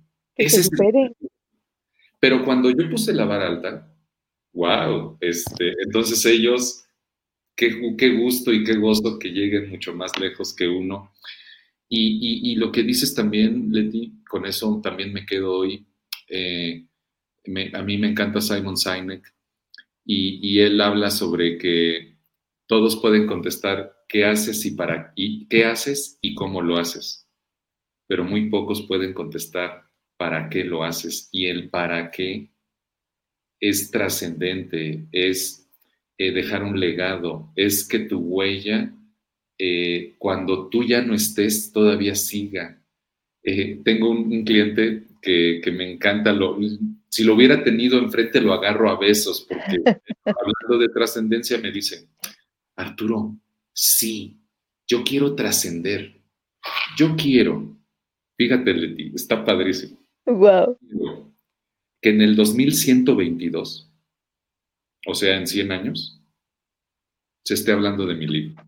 [2.20, 3.92] Pero cuando yo puse la vara alta,
[4.52, 6.84] wow, este, entonces ellos,
[7.54, 11.12] qué, qué gusto y qué gozo que lleguen mucho más lejos que uno.
[11.88, 15.86] Y, y, lo que dices también, Leti, con eso también me quedo hoy.
[16.28, 16.84] Eh,
[17.72, 19.34] a mí me encanta Simon Sinek
[20.04, 22.16] y, y, él habla sobre que
[22.66, 27.28] todos pueden contestar qué haces y para y qué haces y cómo lo haces,
[28.06, 29.84] pero muy pocos pueden contestar
[30.16, 32.50] para qué lo haces y el para qué
[33.60, 35.68] es trascendente, es
[36.18, 38.92] eh, dejar un legado, es que tu huella,
[39.58, 42.82] eh, cuando tú ya no estés, todavía siga.
[43.42, 46.58] Eh, tengo un, cliente que, me encanta, lo,
[47.16, 49.78] si lo hubiera tenido enfrente lo agarro a besos, porque
[50.26, 52.10] hablando de trascendencia me dice,
[52.76, 53.34] Arturo,
[53.72, 54.38] sí,
[54.86, 56.20] yo quiero trascender,
[56.98, 57.74] yo quiero,
[58.36, 60.76] fíjate Leti, está padrísimo Wow.
[62.02, 63.90] Que en el 2122,
[65.06, 66.22] o sea, en 100 años,
[67.46, 68.62] se esté hablando de mi libro.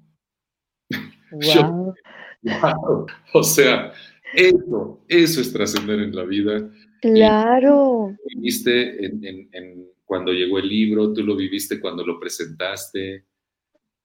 [1.33, 1.95] Wow.
[3.35, 3.93] O sea,
[4.33, 6.71] eso, eso es trascender en la vida.
[7.01, 8.17] Claro.
[8.35, 13.27] viviste en, cuando llegó el libro, tú lo viviste cuando lo presentaste,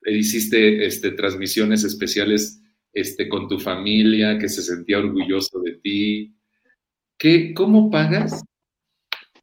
[0.06, 6.36] hiciste este, transmisiones especiales este, con tu familia que se sentía orgulloso de ti.
[7.18, 8.44] ¿Qué, ¿Cómo pagas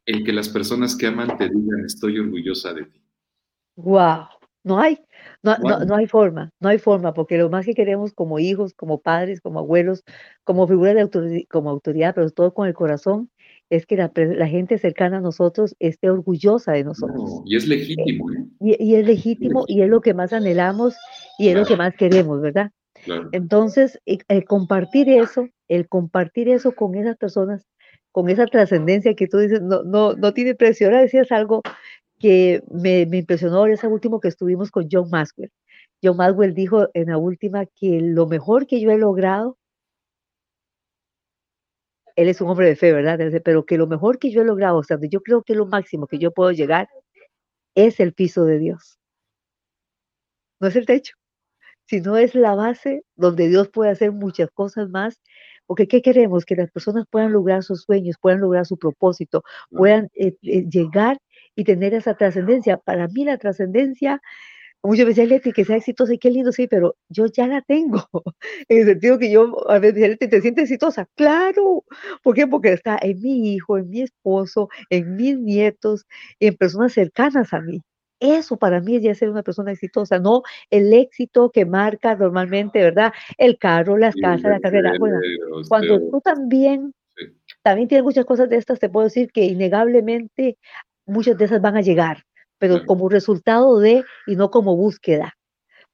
[0.05, 3.01] el que las personas que aman te digan estoy orgullosa de ti?
[3.75, 4.27] Wow,
[4.63, 4.99] no hay,
[5.41, 9.01] no, no, hay forma, no hay forma, porque lo más que queremos como hijos, como
[9.01, 10.03] padres, como abuelos,
[10.43, 13.30] como figuras de autoridad, como autoridad, pero todo con el corazón,
[13.71, 17.41] es que la, gente cercana a nosotros esté orgullosa de nosotros.
[17.45, 18.29] y es legítimo.
[18.31, 18.45] ¿eh?
[18.59, 20.93] Y, es legítimo y es lo que más anhelamos
[21.39, 22.71] y es lo que más queremos, ¿verdad?
[23.31, 27.65] Entonces, el compartir eso, el compartir eso con esas personas,
[28.11, 30.87] con esa trascendencia que tú dices, no, no, no tiene precio.
[30.87, 31.61] Ahora decías algo
[32.19, 35.49] que me, me impresionó ese último que estuvimos con John Maxwell.
[36.03, 39.57] John Maxwell dijo en la última que lo mejor que yo he logrado,
[42.21, 43.19] él es un hombre de fe, ¿verdad?
[43.43, 46.07] Pero que lo mejor que yo he logrado, o sea, yo creo que lo máximo
[46.07, 46.87] que yo puedo llegar
[47.75, 48.99] es el piso de Dios.
[50.59, 51.15] No es el techo
[51.91, 55.19] sino es la base donde Dios puede hacer muchas cosas más.
[55.67, 56.45] Porque ¿qué queremos?
[56.45, 61.17] Que las personas puedan lograr sus sueños, puedan lograr su propósito, puedan eh, eh, llegar
[61.53, 62.77] y tener esa trascendencia.
[62.77, 64.21] Para mí la trascendencia,
[64.83, 68.07] muchas veces Leti, que sea exitosa y qué lindo, sí, pero yo ya la tengo.
[68.69, 71.07] en el sentido que yo, a veces Leti, ¿te sientes exitosa?
[71.15, 71.83] Claro.
[72.23, 72.47] ¿Por qué?
[72.47, 76.05] Porque está en mi hijo, en mi esposo, en mis nietos,
[76.39, 77.81] en personas cercanas a mí.
[78.21, 82.79] Eso para mí es ya ser una persona exitosa, no el éxito que marca normalmente,
[82.79, 83.11] ¿verdad?
[83.39, 84.93] El carro, las casas, la carrera.
[84.99, 85.17] Bueno,
[85.67, 86.93] cuando tú también,
[87.63, 90.59] también tienes muchas cosas de estas, te puedo decir que innegablemente
[91.07, 92.23] muchas de esas van a llegar,
[92.61, 95.33] pero como resultado de y no como búsqueda,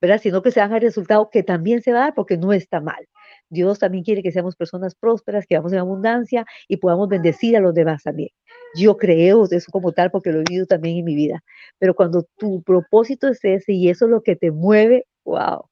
[0.01, 0.19] ¿verdad?
[0.21, 2.81] Sino que se dan el resultado que también se va a dar porque no está
[2.81, 3.07] mal.
[3.49, 7.61] Dios también quiere que seamos personas prósperas, que vamos en abundancia y podamos bendecir a
[7.61, 8.31] los demás también.
[8.75, 11.41] Yo creo eso como tal porque lo he vivido también en mi vida.
[11.79, 15.69] Pero cuando tu propósito es ese y eso es lo que te mueve, wow.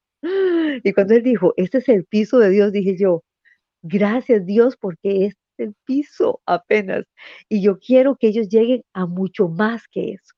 [0.82, 3.22] Y cuando él dijo, este es el piso de Dios, dije yo,
[3.84, 7.04] gracias Dios porque este es el piso apenas.
[7.50, 10.36] Y yo quiero que ellos lleguen a mucho más que eso.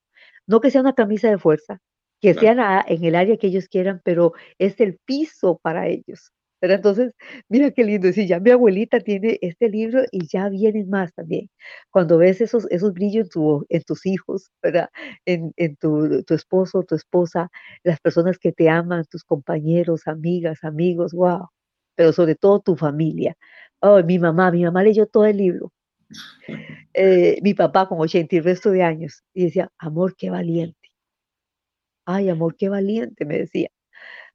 [0.48, 1.80] No que sea una camisa de fuerza,
[2.22, 6.32] que sea en el área que ellos quieran, pero es el piso para ellos.
[6.60, 7.14] Pero entonces,
[7.50, 11.50] mira qué lindo, si ya mi abuelita tiene este libro y ya vienen más también.
[11.92, 14.90] Cuando ves esos, esos brillos en, tu, en tus hijos, ¿verdad?
[15.26, 17.50] En, en tu, tu esposo, tu esposa,
[17.84, 21.48] las personas que te aman, tus compañeros, amigas, amigos, wow.
[21.96, 23.36] Pero sobre todo tu familia.
[23.82, 25.72] Oh, mi mamá, mi mamá leyó todo el libro.
[26.94, 29.24] Eh, mi papá con 80 y resto de años.
[29.34, 30.90] Y decía, amor, qué valiente.
[32.06, 33.70] Ay, amor, qué valiente, me decía.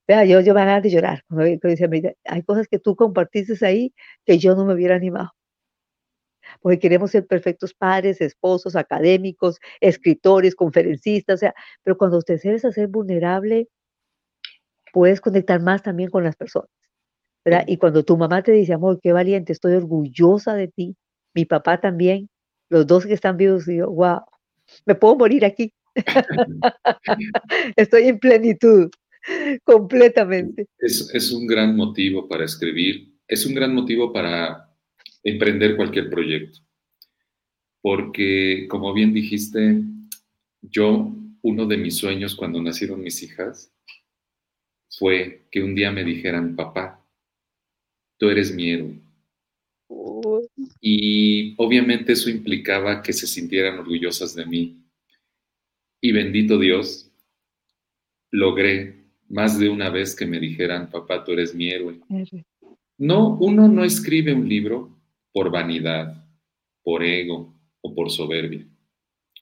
[0.06, 1.24] Vea, yo, yo me ganas de llorar.
[1.28, 1.88] Cuando, decía,
[2.24, 3.94] hay cosas que tú compartiste ahí
[4.26, 5.32] que yo no me hubiera animado.
[6.60, 12.64] Porque queremos ser perfectos padres, esposos, académicos, escritores, conferencistas, o sea, pero cuando te sabes
[12.64, 13.68] hacer vulnerable,
[14.92, 16.70] puedes conectar más también con las personas.
[17.44, 17.64] ¿verdad?
[17.66, 20.96] Y cuando tu mamá te dice, amor, qué valiente, estoy orgullosa de ti,
[21.34, 22.28] mi papá también,
[22.68, 24.20] los dos que están vivos, digo, wow,
[24.86, 25.72] me puedo morir aquí.
[27.76, 28.90] estoy en plenitud,
[29.64, 30.66] completamente.
[30.78, 34.70] Es, es un gran motivo para escribir, es un gran motivo para
[35.22, 36.60] emprender cualquier proyecto.
[37.80, 39.82] Porque, como bien dijiste,
[40.62, 41.12] yo,
[41.42, 43.72] uno de mis sueños cuando nacieron mis hijas
[44.88, 47.04] fue que un día me dijeran, papá,
[48.18, 49.01] tú eres mi héroe.
[50.80, 54.82] Y obviamente eso implicaba que se sintieran orgullosas de mí.
[56.00, 57.10] Y bendito Dios,
[58.30, 62.00] logré más de una vez que me dijeran, papá, tú eres mi héroe.
[62.98, 64.98] No, uno no escribe un libro
[65.32, 66.26] por vanidad,
[66.82, 68.66] por ego o por soberbia.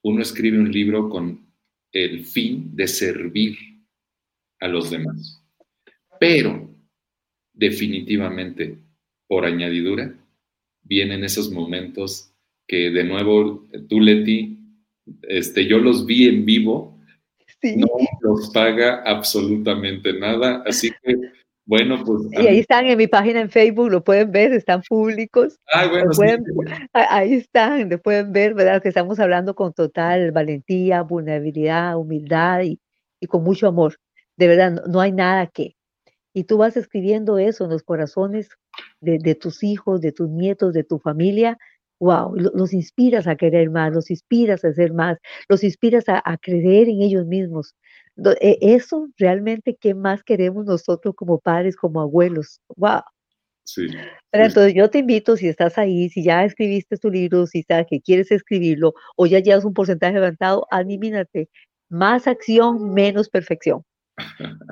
[0.02, 1.46] Uno escribe un libro con
[1.92, 3.58] el fin de servir
[4.60, 5.42] a los demás.
[6.18, 6.70] Pero,
[7.52, 8.78] definitivamente,
[9.26, 10.14] por añadidura,
[10.90, 12.34] vienen esos momentos
[12.66, 14.58] que de nuevo tú, Leti,
[15.22, 16.98] este, yo los vi en vivo,
[17.62, 17.86] no
[18.20, 21.14] los paga absolutamente nada, así que
[21.66, 22.22] bueno, pues.
[22.32, 25.56] Y ahí están en mi página en Facebook, lo pueden ver, están públicos.
[25.72, 26.22] Ah, bueno, sí.
[26.92, 28.82] Ahí están, lo pueden ver, ¿verdad?
[28.82, 32.80] Que estamos hablando con total valentía, vulnerabilidad, humildad y,
[33.20, 33.98] y con mucho amor.
[34.36, 35.76] De verdad, no, no, hay nada que.
[36.34, 38.48] Y tú vas escribiendo eso en los corazones
[39.00, 41.58] de, de tus hijos, de tus nietos, de tu familia.
[42.00, 45.18] Wow, los inspiras a querer más, los inspiras a hacer más,
[45.50, 47.74] los inspiras a, a creer en ellos mismos.
[48.40, 52.60] E, eso realmente, ¿qué más queremos nosotros como padres, como abuelos?
[52.76, 53.02] ¡Wow!
[53.64, 53.88] Sí.
[54.30, 57.86] Pero entonces yo te invito, si estás ahí, si ya escribiste tu libro, si sabes
[57.88, 61.48] que quieres escribirlo o ya llevas un porcentaje levantado, anímate.
[61.90, 63.82] Más acción, menos perfección.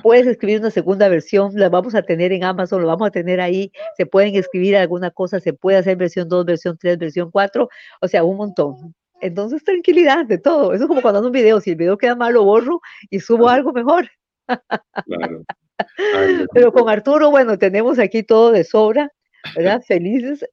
[0.02, 3.40] Puedes escribir una segunda versión, la vamos a tener en Amazon, lo vamos a tener
[3.40, 7.68] ahí, se pueden escribir alguna cosa, se puede hacer versión 2, versión 3, versión 4,
[8.00, 8.94] o sea, un montón.
[9.20, 10.72] Entonces, tranquilidad de todo.
[10.72, 11.60] Eso es como cuando hago un video.
[11.60, 12.80] Si el video queda mal, lo borro
[13.10, 14.08] y subo algo mejor.
[14.46, 15.42] Claro.
[16.54, 19.10] Pero con Arturo, bueno, tenemos aquí todo de sobra,
[19.56, 19.82] ¿verdad?
[19.86, 20.44] Felices,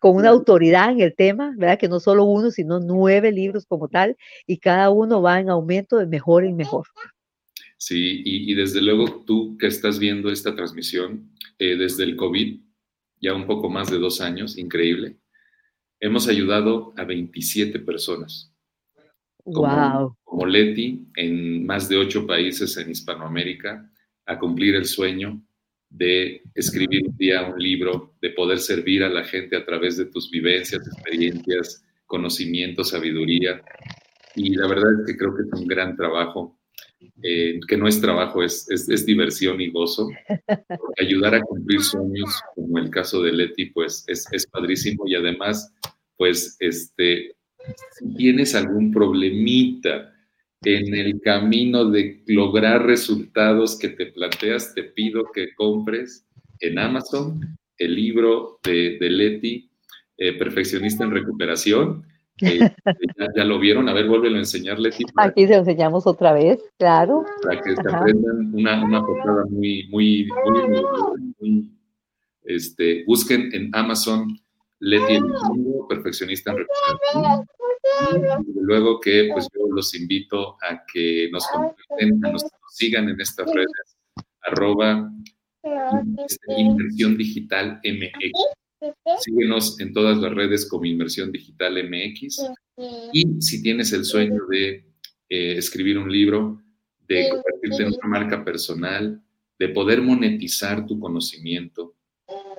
[0.00, 1.78] con una autoridad en el tema, ¿verdad?
[1.78, 5.98] Que no solo uno, sino nueve libros como tal, y cada uno va en aumento
[5.98, 6.86] de mejor en mejor.
[7.84, 12.60] Sí, y, y desde luego tú que estás viendo esta transmisión eh, desde el COVID,
[13.20, 15.18] ya un poco más de dos años, increíble
[15.98, 18.54] Hemos ayudado a 27 personas.
[19.42, 20.16] Como, wow.
[20.22, 23.90] como Leti, en más de ocho países en Hispanoamérica,
[24.26, 25.42] a cumplir el sueño
[25.90, 30.06] de escribir un día un libro, de poder servir a la gente a través de
[30.06, 33.60] tus vivencias, experiencias, conocimiento, sabiduría.
[34.36, 36.61] Y la verdad es que creo que es un gran trabajo,
[37.22, 40.08] eh, que no es trabajo, es, es, es diversión y gozo.
[41.00, 45.72] Ayudar a cumplir sueños, como el caso de Leti, pues es, es padrísimo y además
[46.16, 47.34] pues este,
[47.98, 50.12] si tienes algún problemita
[50.62, 56.24] en el camino de lograr resultados que te planteas, te pido que compres
[56.60, 59.70] en Amazon el libro de, de Leti,
[60.16, 62.06] eh, Perfeccionista en Recuperación.
[63.36, 65.04] Ya, lo vieron, a ver, vuélvelo a enseñar, Leti.
[65.16, 67.24] Aquí se lo enseñamos otra vez, claro.
[67.42, 70.84] Para que se aprendan una, una portada muy, muy, muy,
[71.40, 71.70] muy,
[72.44, 74.38] este, busquen en Amazon
[74.80, 77.46] Leti el mundo, perfeccionista en recuperación.
[78.56, 83.46] luego que pues yo los invito a que nos comenten, a nos, sigan en estas
[83.52, 83.96] redes,
[84.42, 85.08] arroba
[86.26, 88.61] este, Inversión Digital MX.
[89.20, 92.50] Síguenos en todas las redes como Inversión Digital MX.
[93.12, 94.86] Y si tienes el sueño de
[95.28, 96.62] eh, escribir un libro,
[97.06, 99.22] de convertirte en una marca personal,
[99.58, 101.94] de poder monetizar tu conocimiento,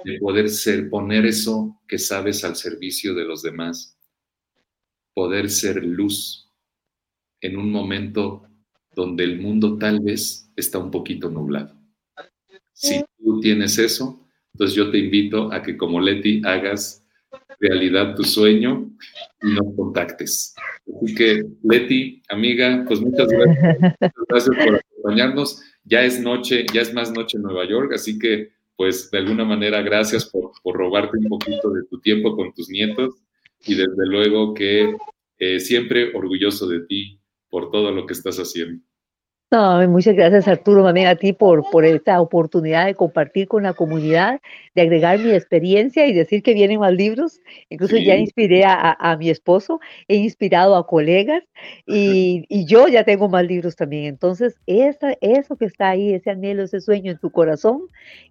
[0.05, 3.97] de poder ser, poner eso que sabes al servicio de los demás,
[5.13, 6.51] poder ser luz
[7.41, 8.47] en un momento
[8.95, 11.75] donde el mundo tal vez está un poquito nublado.
[12.73, 14.22] Si tú tienes eso,
[14.53, 17.03] Entonces yo te invito a que como Leti hagas
[17.59, 18.89] realidad tu sueño
[19.41, 20.53] y nos contactes.
[20.95, 25.61] Así que Leti, amiga, pues muchas gracias, muchas gracias por acompañarnos.
[25.85, 29.45] Ya es noche, ya es más noche en Nueva York, así que pues de alguna
[29.45, 33.15] manera gracias por, por robarte un poquito de tu tiempo con tus nietos
[33.65, 34.95] y desde luego que
[35.37, 38.83] eh, siempre orgulloso de ti por todo lo que estás haciendo.
[39.53, 43.73] No, muchas gracias Arturo, también a ti por, por esta oportunidad de compartir con la
[43.73, 44.41] comunidad,
[44.73, 47.39] de agregar mi experiencia y decir que vienen más libros.
[47.69, 51.43] Incluso ya inspiré a, a, mi esposo, he inspirado a colegas
[51.85, 54.05] y, y, yo ya tengo más libros también.
[54.05, 57.83] Entonces, esa, eso que está ahí, ese anhelo, ese sueño en tu corazón,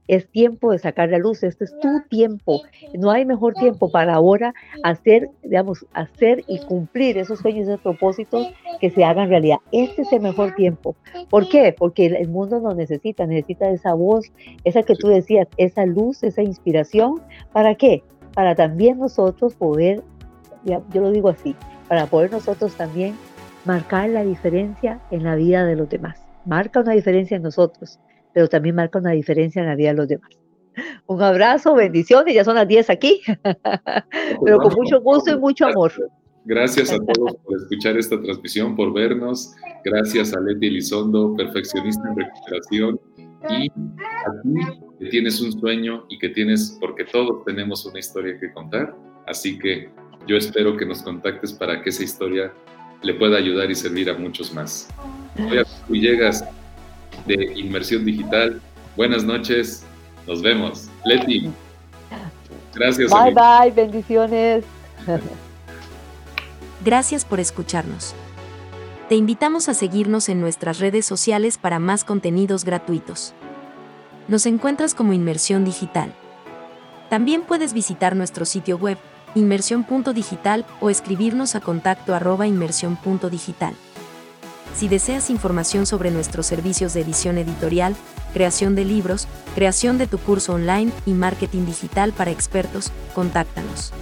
[0.09, 1.45] es tiempo de sacar la luz.
[1.45, 2.63] Este es tu tiempo.
[2.95, 8.53] No hay mejor tiempo para ahora hacer, digamos, hacer y cumplir esos sueños, esos propósitos
[8.81, 9.59] que se hagan realidad.
[9.71, 10.97] Este es el mejor tiempo.
[11.29, 11.75] ¿Por qué?
[11.77, 14.33] Porque el mundo nos necesita, necesita esa voz,
[14.65, 17.21] esa que tú decías, esa luz, esa inspiración.
[17.53, 18.03] ¿Para qué?
[18.35, 20.03] Para también nosotros poder,
[20.65, 21.55] yo lo digo así,
[21.89, 23.15] para poder nosotros también
[23.65, 26.23] marcar la diferencia en la vida de los demás.
[26.45, 28.01] Marca una diferencia en nosotros,
[28.33, 30.31] pero también marca una diferencia en la vida de los demás.
[31.07, 33.21] Un abrazo, bendiciones, ya son las 10 aquí,
[34.45, 35.93] pero con mucho gusto y mucho amor.
[36.45, 39.55] Gracias a todos por escuchar esta transmisión, por vernos.
[39.85, 43.01] Gracias a Leti Elizondo, perfeccionista en recuperación.
[43.49, 48.39] Y a ti que tienes un sueño y que tienes, porque todos tenemos una historia
[48.39, 48.95] que contar.
[49.27, 49.91] Así que
[50.27, 52.53] yo espero que nos contactes para que esa historia
[53.03, 54.89] le pueda ayudar y servir a muchos más.
[55.87, 56.45] Soy llegas
[57.27, 58.61] de Inmersión Digital.
[58.97, 59.85] Buenas noches.
[60.27, 60.89] Nos vemos.
[61.05, 61.51] Leti.
[62.75, 63.11] Gracias.
[63.11, 63.71] Bye, bye.
[63.71, 64.65] Bendiciones.
[66.85, 68.13] Gracias por escucharnos.
[69.09, 73.35] Te invitamos a seguirnos en nuestras redes sociales para más contenidos gratuitos.
[74.27, 76.13] Nos encuentras como Inmersión Digital.
[77.09, 78.99] También puedes visitar nuestro sitio web,
[79.37, 83.75] inmersión.digital, o escribirnos a contacto arroba inmersión.digital.
[84.75, 87.95] Si deseas información sobre nuestros servicios de edición editorial,
[88.33, 93.93] creación de libros, creación de tu curso online y marketing digital para expertos, contáctanos.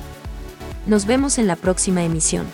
[0.87, 2.47] Nos vemos en la próxima emisión.